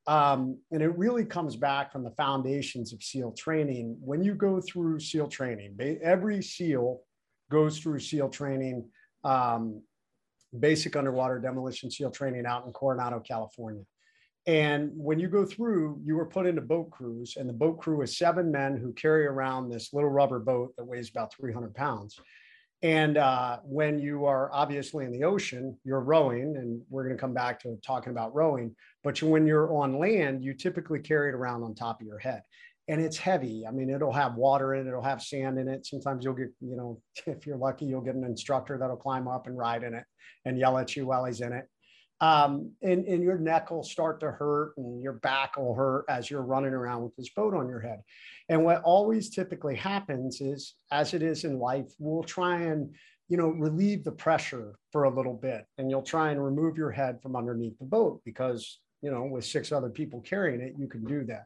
[0.08, 3.94] Um, and it really comes back from the foundations of SEAL training.
[4.00, 7.02] When you go through SEAL training, every SEAL
[7.50, 8.88] goes through SEAL training,
[9.22, 9.82] um,
[10.58, 13.82] basic underwater demolition SEAL training out in Coronado, California.
[14.46, 18.00] And when you go through, you are put into boat crews, and the boat crew
[18.00, 22.18] is seven men who carry around this little rubber boat that weighs about 300 pounds.
[22.82, 27.20] And uh, when you are obviously in the ocean, you're rowing, and we're going to
[27.20, 28.74] come back to talking about rowing.
[29.02, 32.42] But when you're on land, you typically carry it around on top of your head.
[32.86, 33.66] And it's heavy.
[33.66, 35.86] I mean, it'll have water in it, it'll have sand in it.
[35.86, 39.46] Sometimes you'll get, you know, if you're lucky, you'll get an instructor that'll climb up
[39.48, 40.04] and ride in it
[40.44, 41.66] and yell at you while he's in it.
[42.20, 46.28] Um, and, and your neck will start to hurt and your back will hurt as
[46.28, 48.00] you're running around with this boat on your head.
[48.48, 52.92] And what always typically happens is, as it is in life, we'll try and
[53.28, 56.90] you know, relieve the pressure for a little bit and you'll try and remove your
[56.90, 60.88] head from underneath the boat because, you know, with six other people carrying it, you
[60.88, 61.44] can do that.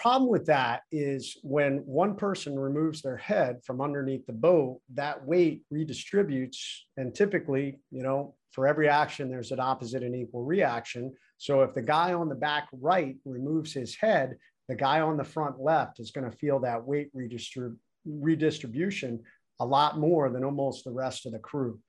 [0.00, 5.26] Problem with that is when one person removes their head from underneath the boat, that
[5.26, 6.56] weight redistributes.
[6.96, 11.12] And typically, you know, for every action, there's an opposite and equal reaction.
[11.38, 14.36] So if the guy on the back right removes his head,
[14.68, 17.76] the guy on the front left is going to feel that weight redistrib-
[18.06, 19.20] redistribution
[19.58, 21.80] a lot more than almost the rest of the crew.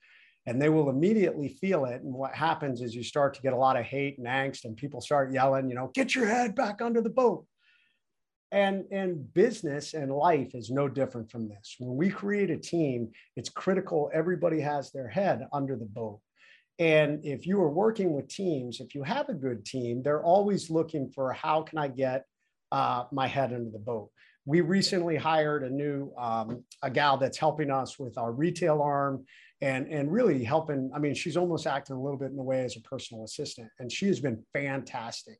[0.47, 2.01] And they will immediately feel it.
[2.01, 4.75] And what happens is you start to get a lot of hate and angst, and
[4.75, 7.45] people start yelling, you know, get your head back under the boat.
[8.51, 11.75] And, and business and life is no different from this.
[11.77, 16.19] When we create a team, it's critical everybody has their head under the boat.
[16.79, 20.71] And if you are working with teams, if you have a good team, they're always
[20.71, 22.25] looking for how can I get
[22.71, 24.09] uh, my head under the boat
[24.49, 29.23] we recently hired a new um, a gal that's helping us with our retail arm
[29.61, 32.63] and and really helping i mean she's almost acting a little bit in the way
[32.63, 35.37] as a personal assistant and she has been fantastic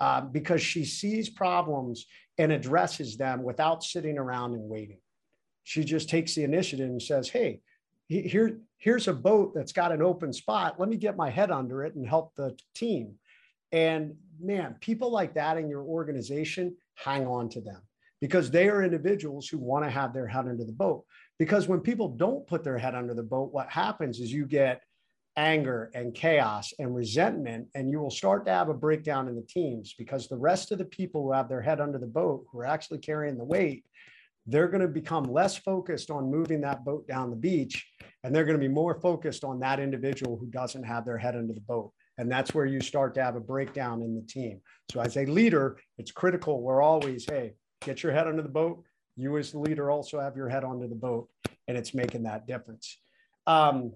[0.00, 2.06] uh, because she sees problems
[2.38, 4.98] and addresses them without sitting around and waiting.
[5.64, 7.60] She just takes the initiative and says hey
[8.08, 10.80] here here's a boat that's got an open spot.
[10.80, 13.14] Let me get my head under it and help the team.
[13.72, 17.82] And man people like that in your organization hang on to them
[18.20, 21.04] because they are individuals who want to have their head under the boat.
[21.38, 24.82] Because when people don't put their head under the boat, what happens is you get
[25.36, 29.42] anger and chaos and resentment, and you will start to have a breakdown in the
[29.42, 32.58] teams because the rest of the people who have their head under the boat, who
[32.58, 33.84] are actually carrying the weight,
[34.46, 37.86] they're going to become less focused on moving that boat down the beach
[38.24, 41.36] and they're going to be more focused on that individual who doesn't have their head
[41.36, 41.92] under the boat.
[42.18, 44.60] And that's where you start to have a breakdown in the team.
[44.90, 46.60] So, as a leader, it's critical.
[46.60, 48.82] We're always, hey, get your head under the boat.
[49.16, 51.28] You, as the leader, also have your head under the boat,
[51.66, 52.98] and it's making that difference.
[53.46, 53.94] Um,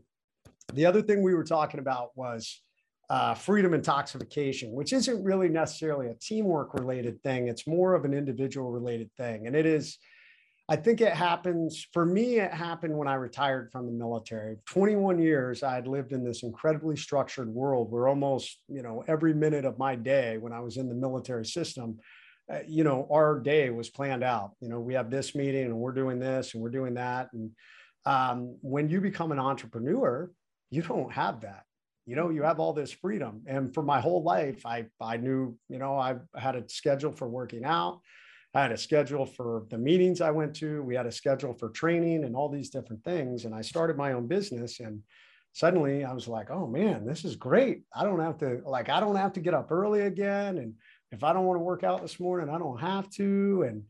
[0.73, 2.63] the other thing we were talking about was
[3.11, 7.49] uh, freedom intoxication, which isn't really necessarily a teamwork related thing.
[7.49, 9.47] It's more of an individual related thing.
[9.47, 9.99] And it is,
[10.69, 14.57] I think it happens for me, it happened when I retired from the military.
[14.67, 19.35] 21 years, I had lived in this incredibly structured world where almost, you know, every
[19.35, 21.99] minute of my day when I was in the military system,
[22.51, 24.53] uh, you know, our day was planned out.
[24.61, 27.29] You know, we have this meeting and we're doing this and we're doing that.
[27.35, 27.51] And
[28.07, 30.31] um, when you become an entrepreneur,
[30.75, 31.65] you don't have that.
[32.07, 33.43] You know, you have all this freedom.
[33.47, 37.29] And for my whole life, I I knew, you know, I had a schedule for
[37.29, 38.01] working out.
[38.55, 40.83] I had a schedule for the meetings I went to.
[40.83, 43.47] We had a schedule for training and all these different things.
[43.47, 45.01] And I started my own business and
[45.53, 47.83] suddenly I was like, oh man, this is great.
[47.95, 50.75] I don't have to like I don't have to get up early again and
[51.11, 53.65] if I don't want to work out this morning, I don't have to.
[53.69, 53.85] And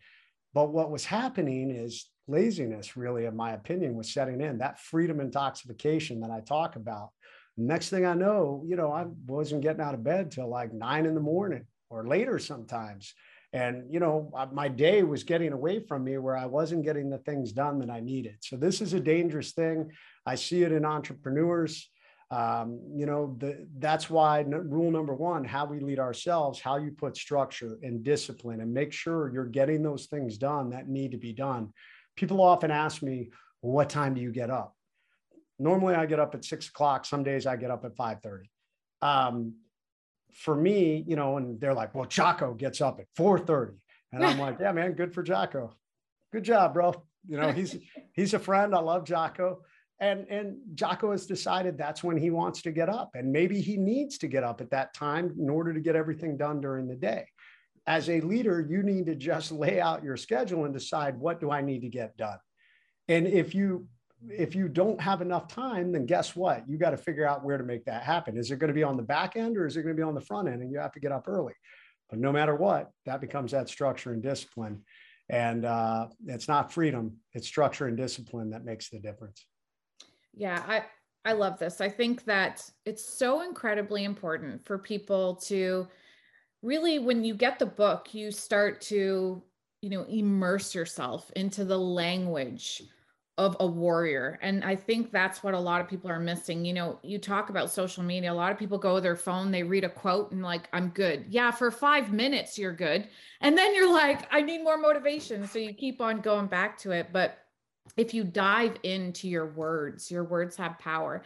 [0.53, 5.20] but what was happening is laziness, really, in my opinion, was setting in that freedom
[5.20, 7.11] intoxication that I talk about.
[7.57, 11.07] Next thing I know, you know, I wasn't getting out of bed till like nine
[11.07, 13.14] in the morning or later sometimes.
[13.53, 17.18] And, you know, my day was getting away from me where I wasn't getting the
[17.18, 18.39] things done that I needed.
[18.41, 19.93] So, this is a dangerous thing.
[20.27, 21.89] I see it in entrepreneurs.
[22.33, 26.91] Um, you know, the, that's why rule number one, how we lead ourselves, how you
[26.91, 31.18] put structure and discipline and make sure you're getting those things done that need to
[31.18, 31.72] be done.
[32.17, 34.75] People often ask me, what time do you get up?
[35.59, 37.05] Normally I get up at six o'clock.
[37.05, 38.43] Some days I get up at 5.30.
[39.03, 39.55] Um,
[40.33, 43.75] for me, you know, and they're like, well, Jocko gets up at 4.30.
[44.12, 45.75] And I'm like, yeah, man, good for Jocko.
[46.33, 46.93] Good job, bro.
[47.29, 47.77] You know, he's,
[48.12, 48.75] he's a friend.
[48.75, 49.61] I love Jocko
[50.01, 53.77] and and Jocko has decided that's when he wants to get up and maybe he
[53.77, 56.97] needs to get up at that time in order to get everything done during the
[56.97, 57.25] day
[57.87, 61.51] as a leader you need to just lay out your schedule and decide what do
[61.51, 62.39] i need to get done?
[63.09, 63.87] And if you
[64.30, 66.66] if you don't have enough time then guess what?
[66.68, 68.39] You got to figure out where to make that happen.
[68.39, 70.07] Is it going to be on the back end or is it going to be
[70.07, 71.53] on the front end and you have to get up early?
[72.09, 74.82] But no matter what that becomes that structure and discipline.
[75.30, 79.47] And uh, it's not freedom it's structure and discipline that makes the difference.
[80.35, 80.85] Yeah, I
[81.26, 81.80] I love this.
[81.80, 85.89] I think that it's so incredibly important for people to
[86.65, 89.43] really when you get the book, you start to,
[89.83, 92.83] you know, immerse yourself into the language
[93.37, 94.39] of a warrior.
[94.43, 96.65] And I think that's what a lot of people are missing.
[96.65, 99.51] You know, you talk about social media, a lot of people go to their phone,
[99.51, 101.27] they read a quote and like, I'm good.
[101.29, 103.09] Yeah, for five minutes, you're good.
[103.41, 105.47] And then you're like, I need more motivation.
[105.49, 107.09] So you keep on going back to it.
[107.12, 107.39] But
[107.97, 111.25] if you dive into your words, your words have power.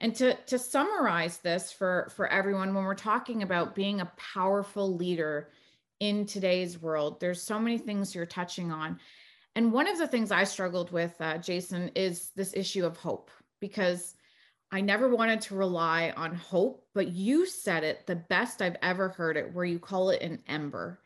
[0.00, 4.94] And to, to summarize this for, for everyone, when we're talking about being a powerful
[4.94, 5.50] leader
[6.00, 8.98] in today's world, there's so many things you're touching on.
[9.54, 13.30] And one of the things I struggled with, uh, Jason, is this issue of hope
[13.60, 14.14] because
[14.72, 19.08] I never wanted to rely on hope, but you said it the best I've ever
[19.08, 21.00] heard it, where you call it an ember.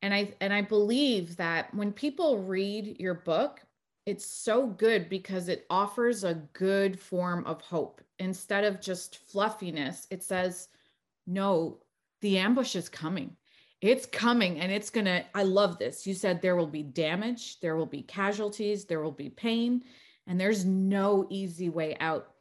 [0.00, 3.60] And I and I believe that when people read your book,
[4.06, 10.06] it's so good because it offers a good form of hope instead of just fluffiness.
[10.10, 10.68] It says,
[11.26, 11.80] "No,
[12.20, 13.36] the ambush is coming.
[13.80, 16.06] It's coming and it's going to I love this.
[16.06, 19.84] You said there will be damage, there will be casualties, there will be pain,
[20.26, 22.34] and there's no easy way out."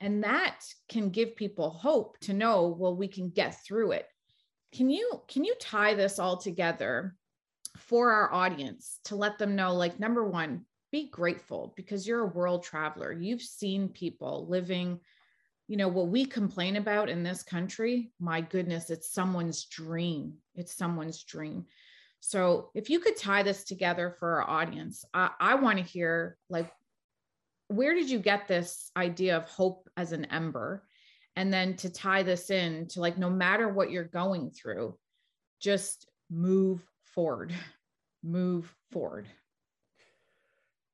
[0.00, 4.08] And that can give people hope to know, well, we can get through it.
[4.72, 7.16] Can you can you tie this all together
[7.76, 12.26] for our audience to let them know like number 1, be grateful because you're a
[12.26, 13.12] world traveler.
[13.12, 15.00] You've seen people living
[15.68, 20.34] you know what we complain about in this country my goodness it's someone's dream.
[20.56, 21.66] It's someone's dream.
[22.18, 26.36] So if you could tie this together for our audience i, I want to hear
[26.48, 26.72] like
[27.70, 30.82] where did you get this idea of hope as an ember?
[31.36, 34.98] And then to tie this in to like no matter what you're going through
[35.60, 37.54] just move forward
[38.24, 39.28] move forward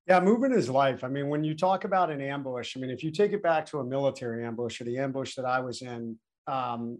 [0.06, 3.02] yeah movement is life i mean when you talk about an ambush i mean if
[3.02, 6.16] you take it back to a military ambush or the ambush that i was in
[6.46, 6.98] um,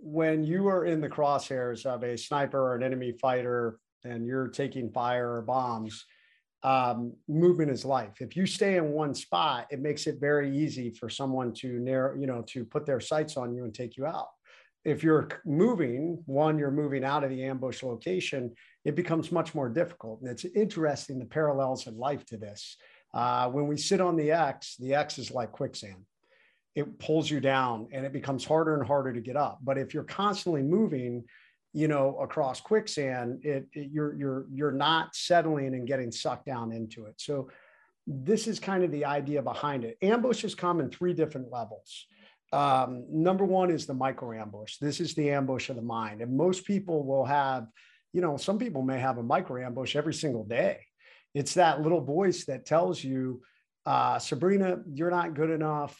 [0.00, 4.48] when you are in the crosshairs of a sniper or an enemy fighter and you're
[4.48, 6.04] taking fire or bombs
[6.62, 8.20] um, movement is life.
[8.20, 12.18] If you stay in one spot, it makes it very easy for someone to narrow,
[12.18, 14.28] you know, to put their sights on you and take you out.
[14.84, 18.52] If you're moving, one, you're moving out of the ambush location,
[18.86, 20.20] it becomes much more difficult.
[20.20, 22.76] And it's interesting the parallels in life to this.
[23.12, 26.06] Uh, when we sit on the X, the X is like quicksand.
[26.76, 29.58] It pulls you down and it becomes harder and harder to get up.
[29.60, 31.24] But if you're constantly moving,
[31.72, 36.72] you know across quicksand it, it, you're you're you're not settling and getting sucked down
[36.72, 37.50] into it so
[38.06, 42.06] this is kind of the idea behind it ambushes come in three different levels
[42.54, 46.34] um, number one is the micro ambush this is the ambush of the mind and
[46.34, 47.66] most people will have
[48.16, 50.78] you know some people may have a micro ambush every single day.
[51.34, 53.42] It's that little voice that tells you
[53.84, 55.94] uh, sabrina you're not good enough.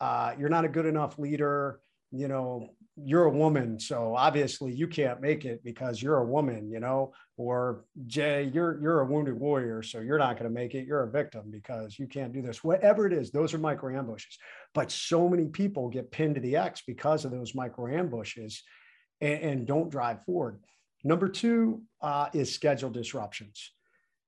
[0.00, 1.80] Uh, you're not a good enough leader.
[2.12, 6.70] You know you're a woman so obviously you can't make it because you're a woman
[6.70, 10.74] you know or jay you're you're a wounded warrior so you're not going to make
[10.74, 10.86] it.
[10.86, 12.64] You're a victim because you can't do this.
[12.64, 14.38] Whatever it is those are micro ambushes.
[14.72, 18.62] But so many people get pinned to the x because of those micro ambushes
[19.20, 20.58] and, and don't drive forward
[21.04, 23.72] number two uh, is schedule disruptions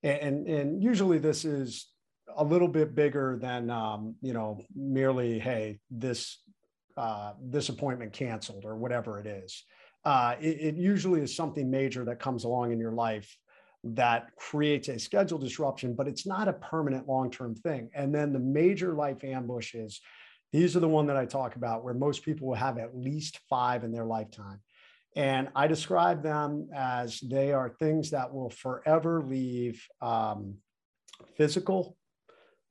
[0.02, 1.88] and and usually this is
[2.36, 6.38] a little bit bigger than um, you know merely hey this
[6.96, 9.64] uh, this appointment canceled or whatever it is.
[10.04, 13.34] Uh, it, it, usually is something major that comes along in your life
[13.82, 17.88] that creates a schedule disruption, but it's not a permanent long term thing.
[17.94, 20.00] And then the major life ambushes,
[20.52, 23.40] these are the one that I talk about where most people will have at least
[23.48, 24.60] five in their lifetime.
[25.14, 30.54] And I describe them as they are things that will forever leave um,
[31.36, 31.96] physical,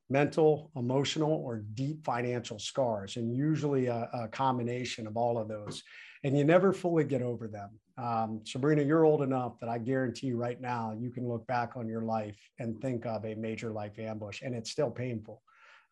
[0.09, 5.83] mental, emotional, or deep financial scars, and usually a, a, combination of all of those.
[6.23, 7.69] And you never fully get over them.
[7.97, 11.87] Um, Sabrina, you're old enough that I guarantee right now you can look back on
[11.87, 15.41] your life and think of a major life ambush, and it's still painful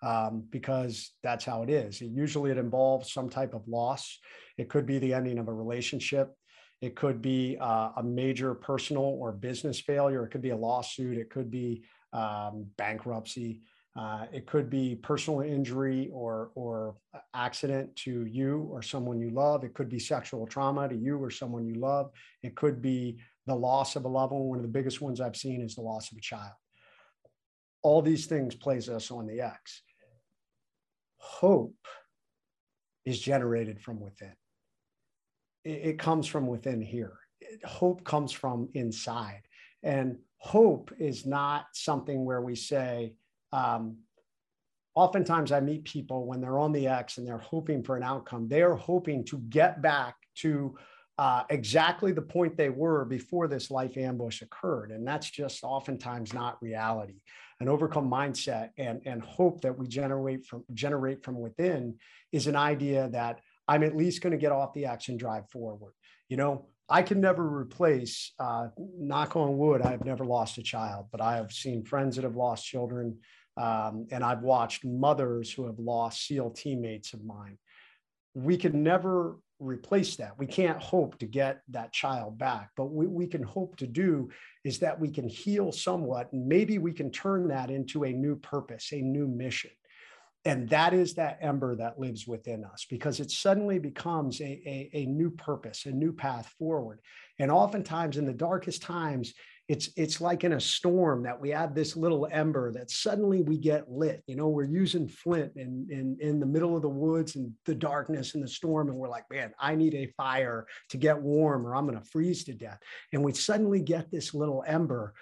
[0.02, 2.02] um, because that's how it is.
[2.02, 4.20] It, usually, it involves some type of loss.
[4.58, 6.34] It could be the ending of a relationship.
[6.82, 10.24] It could be uh, a major personal or business failure.
[10.24, 11.18] It could be a lawsuit.
[11.18, 13.62] It could be um, bankruptcy.
[13.98, 16.96] Uh, it could be personal injury or, or
[17.34, 19.64] accident to you or someone you love.
[19.66, 22.12] It could be sexual trauma to you or someone you love.
[22.42, 24.44] It could be the loss of a loved one.
[24.44, 26.54] One of the biggest ones I've seen is the loss of a child.
[27.82, 29.82] All these things plays us on the X.
[31.18, 31.76] Hope
[33.06, 34.34] is generated from within.
[35.64, 37.18] It, it comes from within here.
[37.42, 39.42] It, hope comes from inside.
[39.84, 43.14] And hope is not something where we say,
[43.52, 43.98] um,
[44.96, 48.48] oftentimes I meet people when they're on the X and they're hoping for an outcome.
[48.48, 50.76] They are hoping to get back to
[51.18, 54.92] uh, exactly the point they were before this life ambush occurred.
[54.92, 57.22] And that's just oftentimes not reality.
[57.60, 61.96] An overcome mindset and, and hope that we generate from generate from within
[62.32, 65.94] is an idea that I'm at least going to get off the and drive forward.
[66.28, 71.06] You know, I can never replace, uh, knock on wood, I've never lost a child,
[71.12, 73.20] but I have seen friends that have lost children.
[73.58, 77.58] Um, and I've watched mothers who have lost SEAL teammates of mine.
[78.34, 80.40] we can never replace that.
[80.40, 84.30] We can't hope to get that child back, but what we can hope to do
[84.64, 88.36] is that we can heal somewhat and maybe we can turn that into a new
[88.38, 89.72] purpose, a new mission.
[90.46, 94.90] And that is that ember that lives within us because it suddenly becomes a, a,
[94.94, 97.00] a new purpose, a new path forward.
[97.40, 99.34] And oftentimes in the darkest times,
[99.68, 103.58] it's it's like in a storm that we have this little ember that suddenly we
[103.58, 104.24] get lit.
[104.26, 107.76] You know we're using flint in in in the middle of the woods and the
[107.76, 111.68] darkness and the storm and we're like man i need a fire to get warm
[111.68, 112.80] or i'm going to freeze to death.
[113.14, 115.14] And we suddenly get this little ember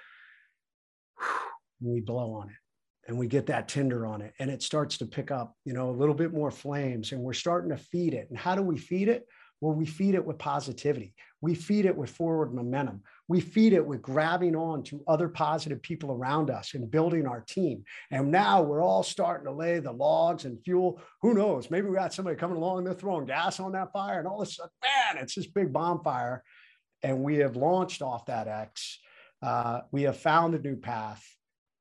[1.82, 2.56] and we blow on it
[3.08, 5.90] and we get that tinder on it and it starts to pick up you know
[5.90, 8.78] a little bit more flames and we're starting to feed it and how do we
[8.78, 9.26] feed it
[9.62, 13.86] well we feed it with positivity we feed it with forward momentum we feed it
[13.86, 17.84] with grabbing on to other positive people around us and building our team.
[18.10, 21.02] And now we're all starting to lay the logs and fuel.
[21.22, 21.70] Who knows?
[21.70, 24.48] Maybe we got somebody coming along, they're throwing gas on that fire, and all of
[24.48, 26.44] a sudden, man, it's this big bonfire.
[27.04, 29.00] And we have launched off that X.
[29.42, 31.24] Uh, we have found a new path.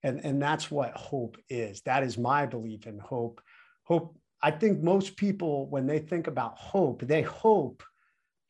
[0.07, 1.81] And, and that's what hope is.
[1.83, 3.41] That is my belief in hope.
[3.83, 7.83] Hope, I think most people, when they think about hope, they hope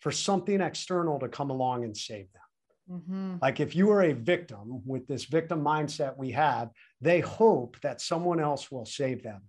[0.00, 2.98] for something external to come along and save them.
[2.98, 3.36] Mm-hmm.
[3.40, 6.68] Like if you are a victim with this victim mindset we have,
[7.00, 9.40] they hope that someone else will save them.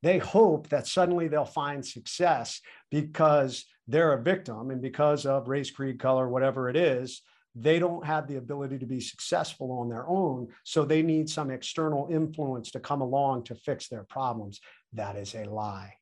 [0.00, 5.72] They hope that suddenly they'll find success because they're a victim and because of race,
[5.72, 7.20] creed, color, whatever it is,
[7.62, 10.48] they don't have the ability to be successful on their own.
[10.64, 14.60] So they need some external influence to come along to fix their problems.
[14.92, 15.94] That is a lie.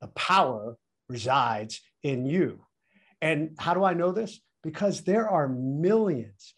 [0.00, 0.76] The power
[1.08, 2.64] resides in you.
[3.20, 4.40] And how do I know this?
[4.62, 6.54] because there are millions,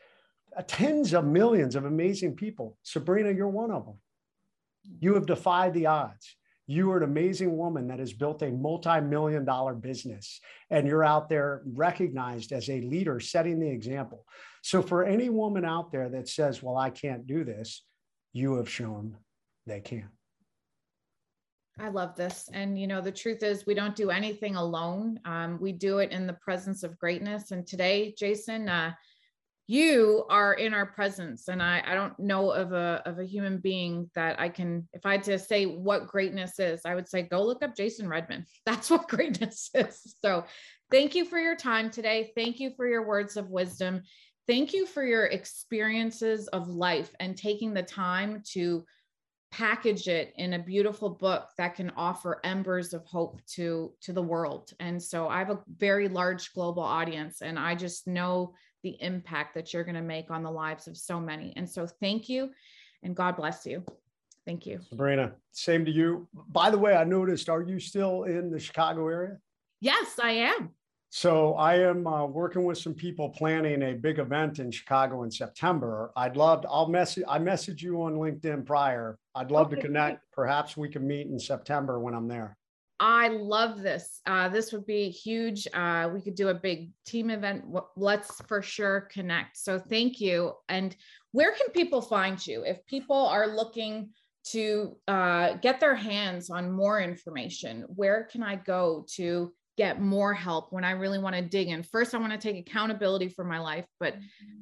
[0.56, 2.76] uh, tens of millions of amazing people.
[2.82, 3.98] Sabrina, you're one of them.
[5.00, 6.36] You have defied the odds.
[6.70, 10.40] You are an amazing woman that has built a multi million dollar business,
[10.70, 14.24] and you're out there recognized as a leader, setting the example.
[14.62, 17.82] So, for any woman out there that says, Well, I can't do this,
[18.32, 19.16] you have shown
[19.66, 20.10] they can.
[21.80, 22.48] I love this.
[22.52, 25.18] And, you know, the truth is, we don't do anything alone.
[25.24, 27.50] Um, we do it in the presence of greatness.
[27.50, 28.92] And today, Jason, uh,
[29.70, 31.46] you are in our presence.
[31.46, 35.06] And I, I don't know of a, of a human being that I can, if
[35.06, 38.46] I had to say what greatness is, I would say, go look up Jason Redman.
[38.66, 40.16] That's what greatness is.
[40.24, 40.44] So
[40.90, 42.32] thank you for your time today.
[42.34, 44.02] Thank you for your words of wisdom.
[44.48, 48.84] Thank you for your experiences of life and taking the time to
[49.52, 54.22] package it in a beautiful book that can offer embers of hope to to the
[54.22, 58.96] world and so i have a very large global audience and i just know the
[59.00, 62.28] impact that you're going to make on the lives of so many and so thank
[62.28, 62.50] you
[63.02, 63.84] and god bless you
[64.44, 68.50] thank you sabrina same to you by the way i noticed are you still in
[68.50, 69.36] the chicago area
[69.80, 70.70] yes i am
[71.12, 75.30] so I am uh, working with some people planning a big event in Chicago in
[75.30, 76.12] September.
[76.14, 79.18] I'd love to, I'll message, I message you on LinkedIn prior.
[79.34, 79.76] I'd love okay.
[79.76, 80.24] to connect.
[80.32, 82.56] Perhaps we can meet in September when I'm there.
[83.02, 84.20] I love this.
[84.26, 85.66] Uh, this would be huge.
[85.72, 87.64] Uh, we could do a big team event.
[87.96, 89.56] Let's for sure connect.
[89.56, 90.52] So thank you.
[90.68, 90.94] And
[91.32, 94.10] where can people find you if people are looking
[94.48, 97.86] to uh, get their hands on more information?
[97.88, 101.82] Where can I go to get more help when I really want to dig in.
[101.82, 104.14] First, I want to take accountability for my life, but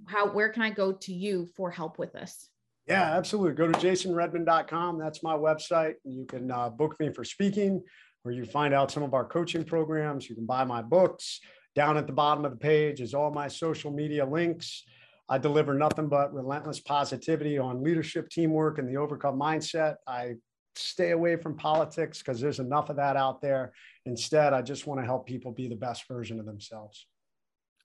[0.07, 2.49] how where can I go to you for help with this?
[2.87, 3.55] Yeah, absolutely.
[3.55, 4.97] Go to jasonredman.com.
[4.97, 5.95] That's my website.
[6.05, 7.83] You can uh, book me for speaking,
[8.25, 10.29] or you find out some of our coaching programs.
[10.29, 11.41] You can buy my books.
[11.75, 14.85] Down at the bottom of the page is all my social media links.
[15.29, 19.97] I deliver nothing but relentless positivity on leadership, teamwork, and the overcome mindset.
[20.07, 20.35] I
[20.75, 23.73] stay away from politics because there's enough of that out there.
[24.07, 27.07] Instead, I just want to help people be the best version of themselves.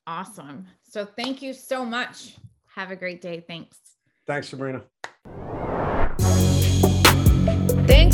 [0.07, 0.65] Awesome.
[0.84, 2.36] So thank you so much.
[2.75, 3.43] Have a great day.
[3.45, 3.77] Thanks.
[4.25, 4.84] Thanks, Sabrina.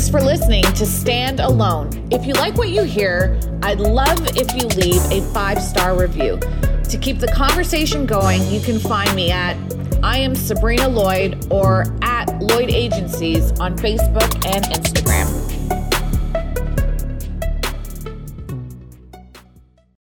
[0.00, 2.08] Thanks for listening to Stand Alone.
[2.10, 6.38] If you like what you hear, I'd love if you leave a five star review.
[6.38, 9.58] To keep the conversation going, you can find me at
[10.02, 15.39] I am Sabrina Lloyd or at Lloyd Agencies on Facebook and Instagram.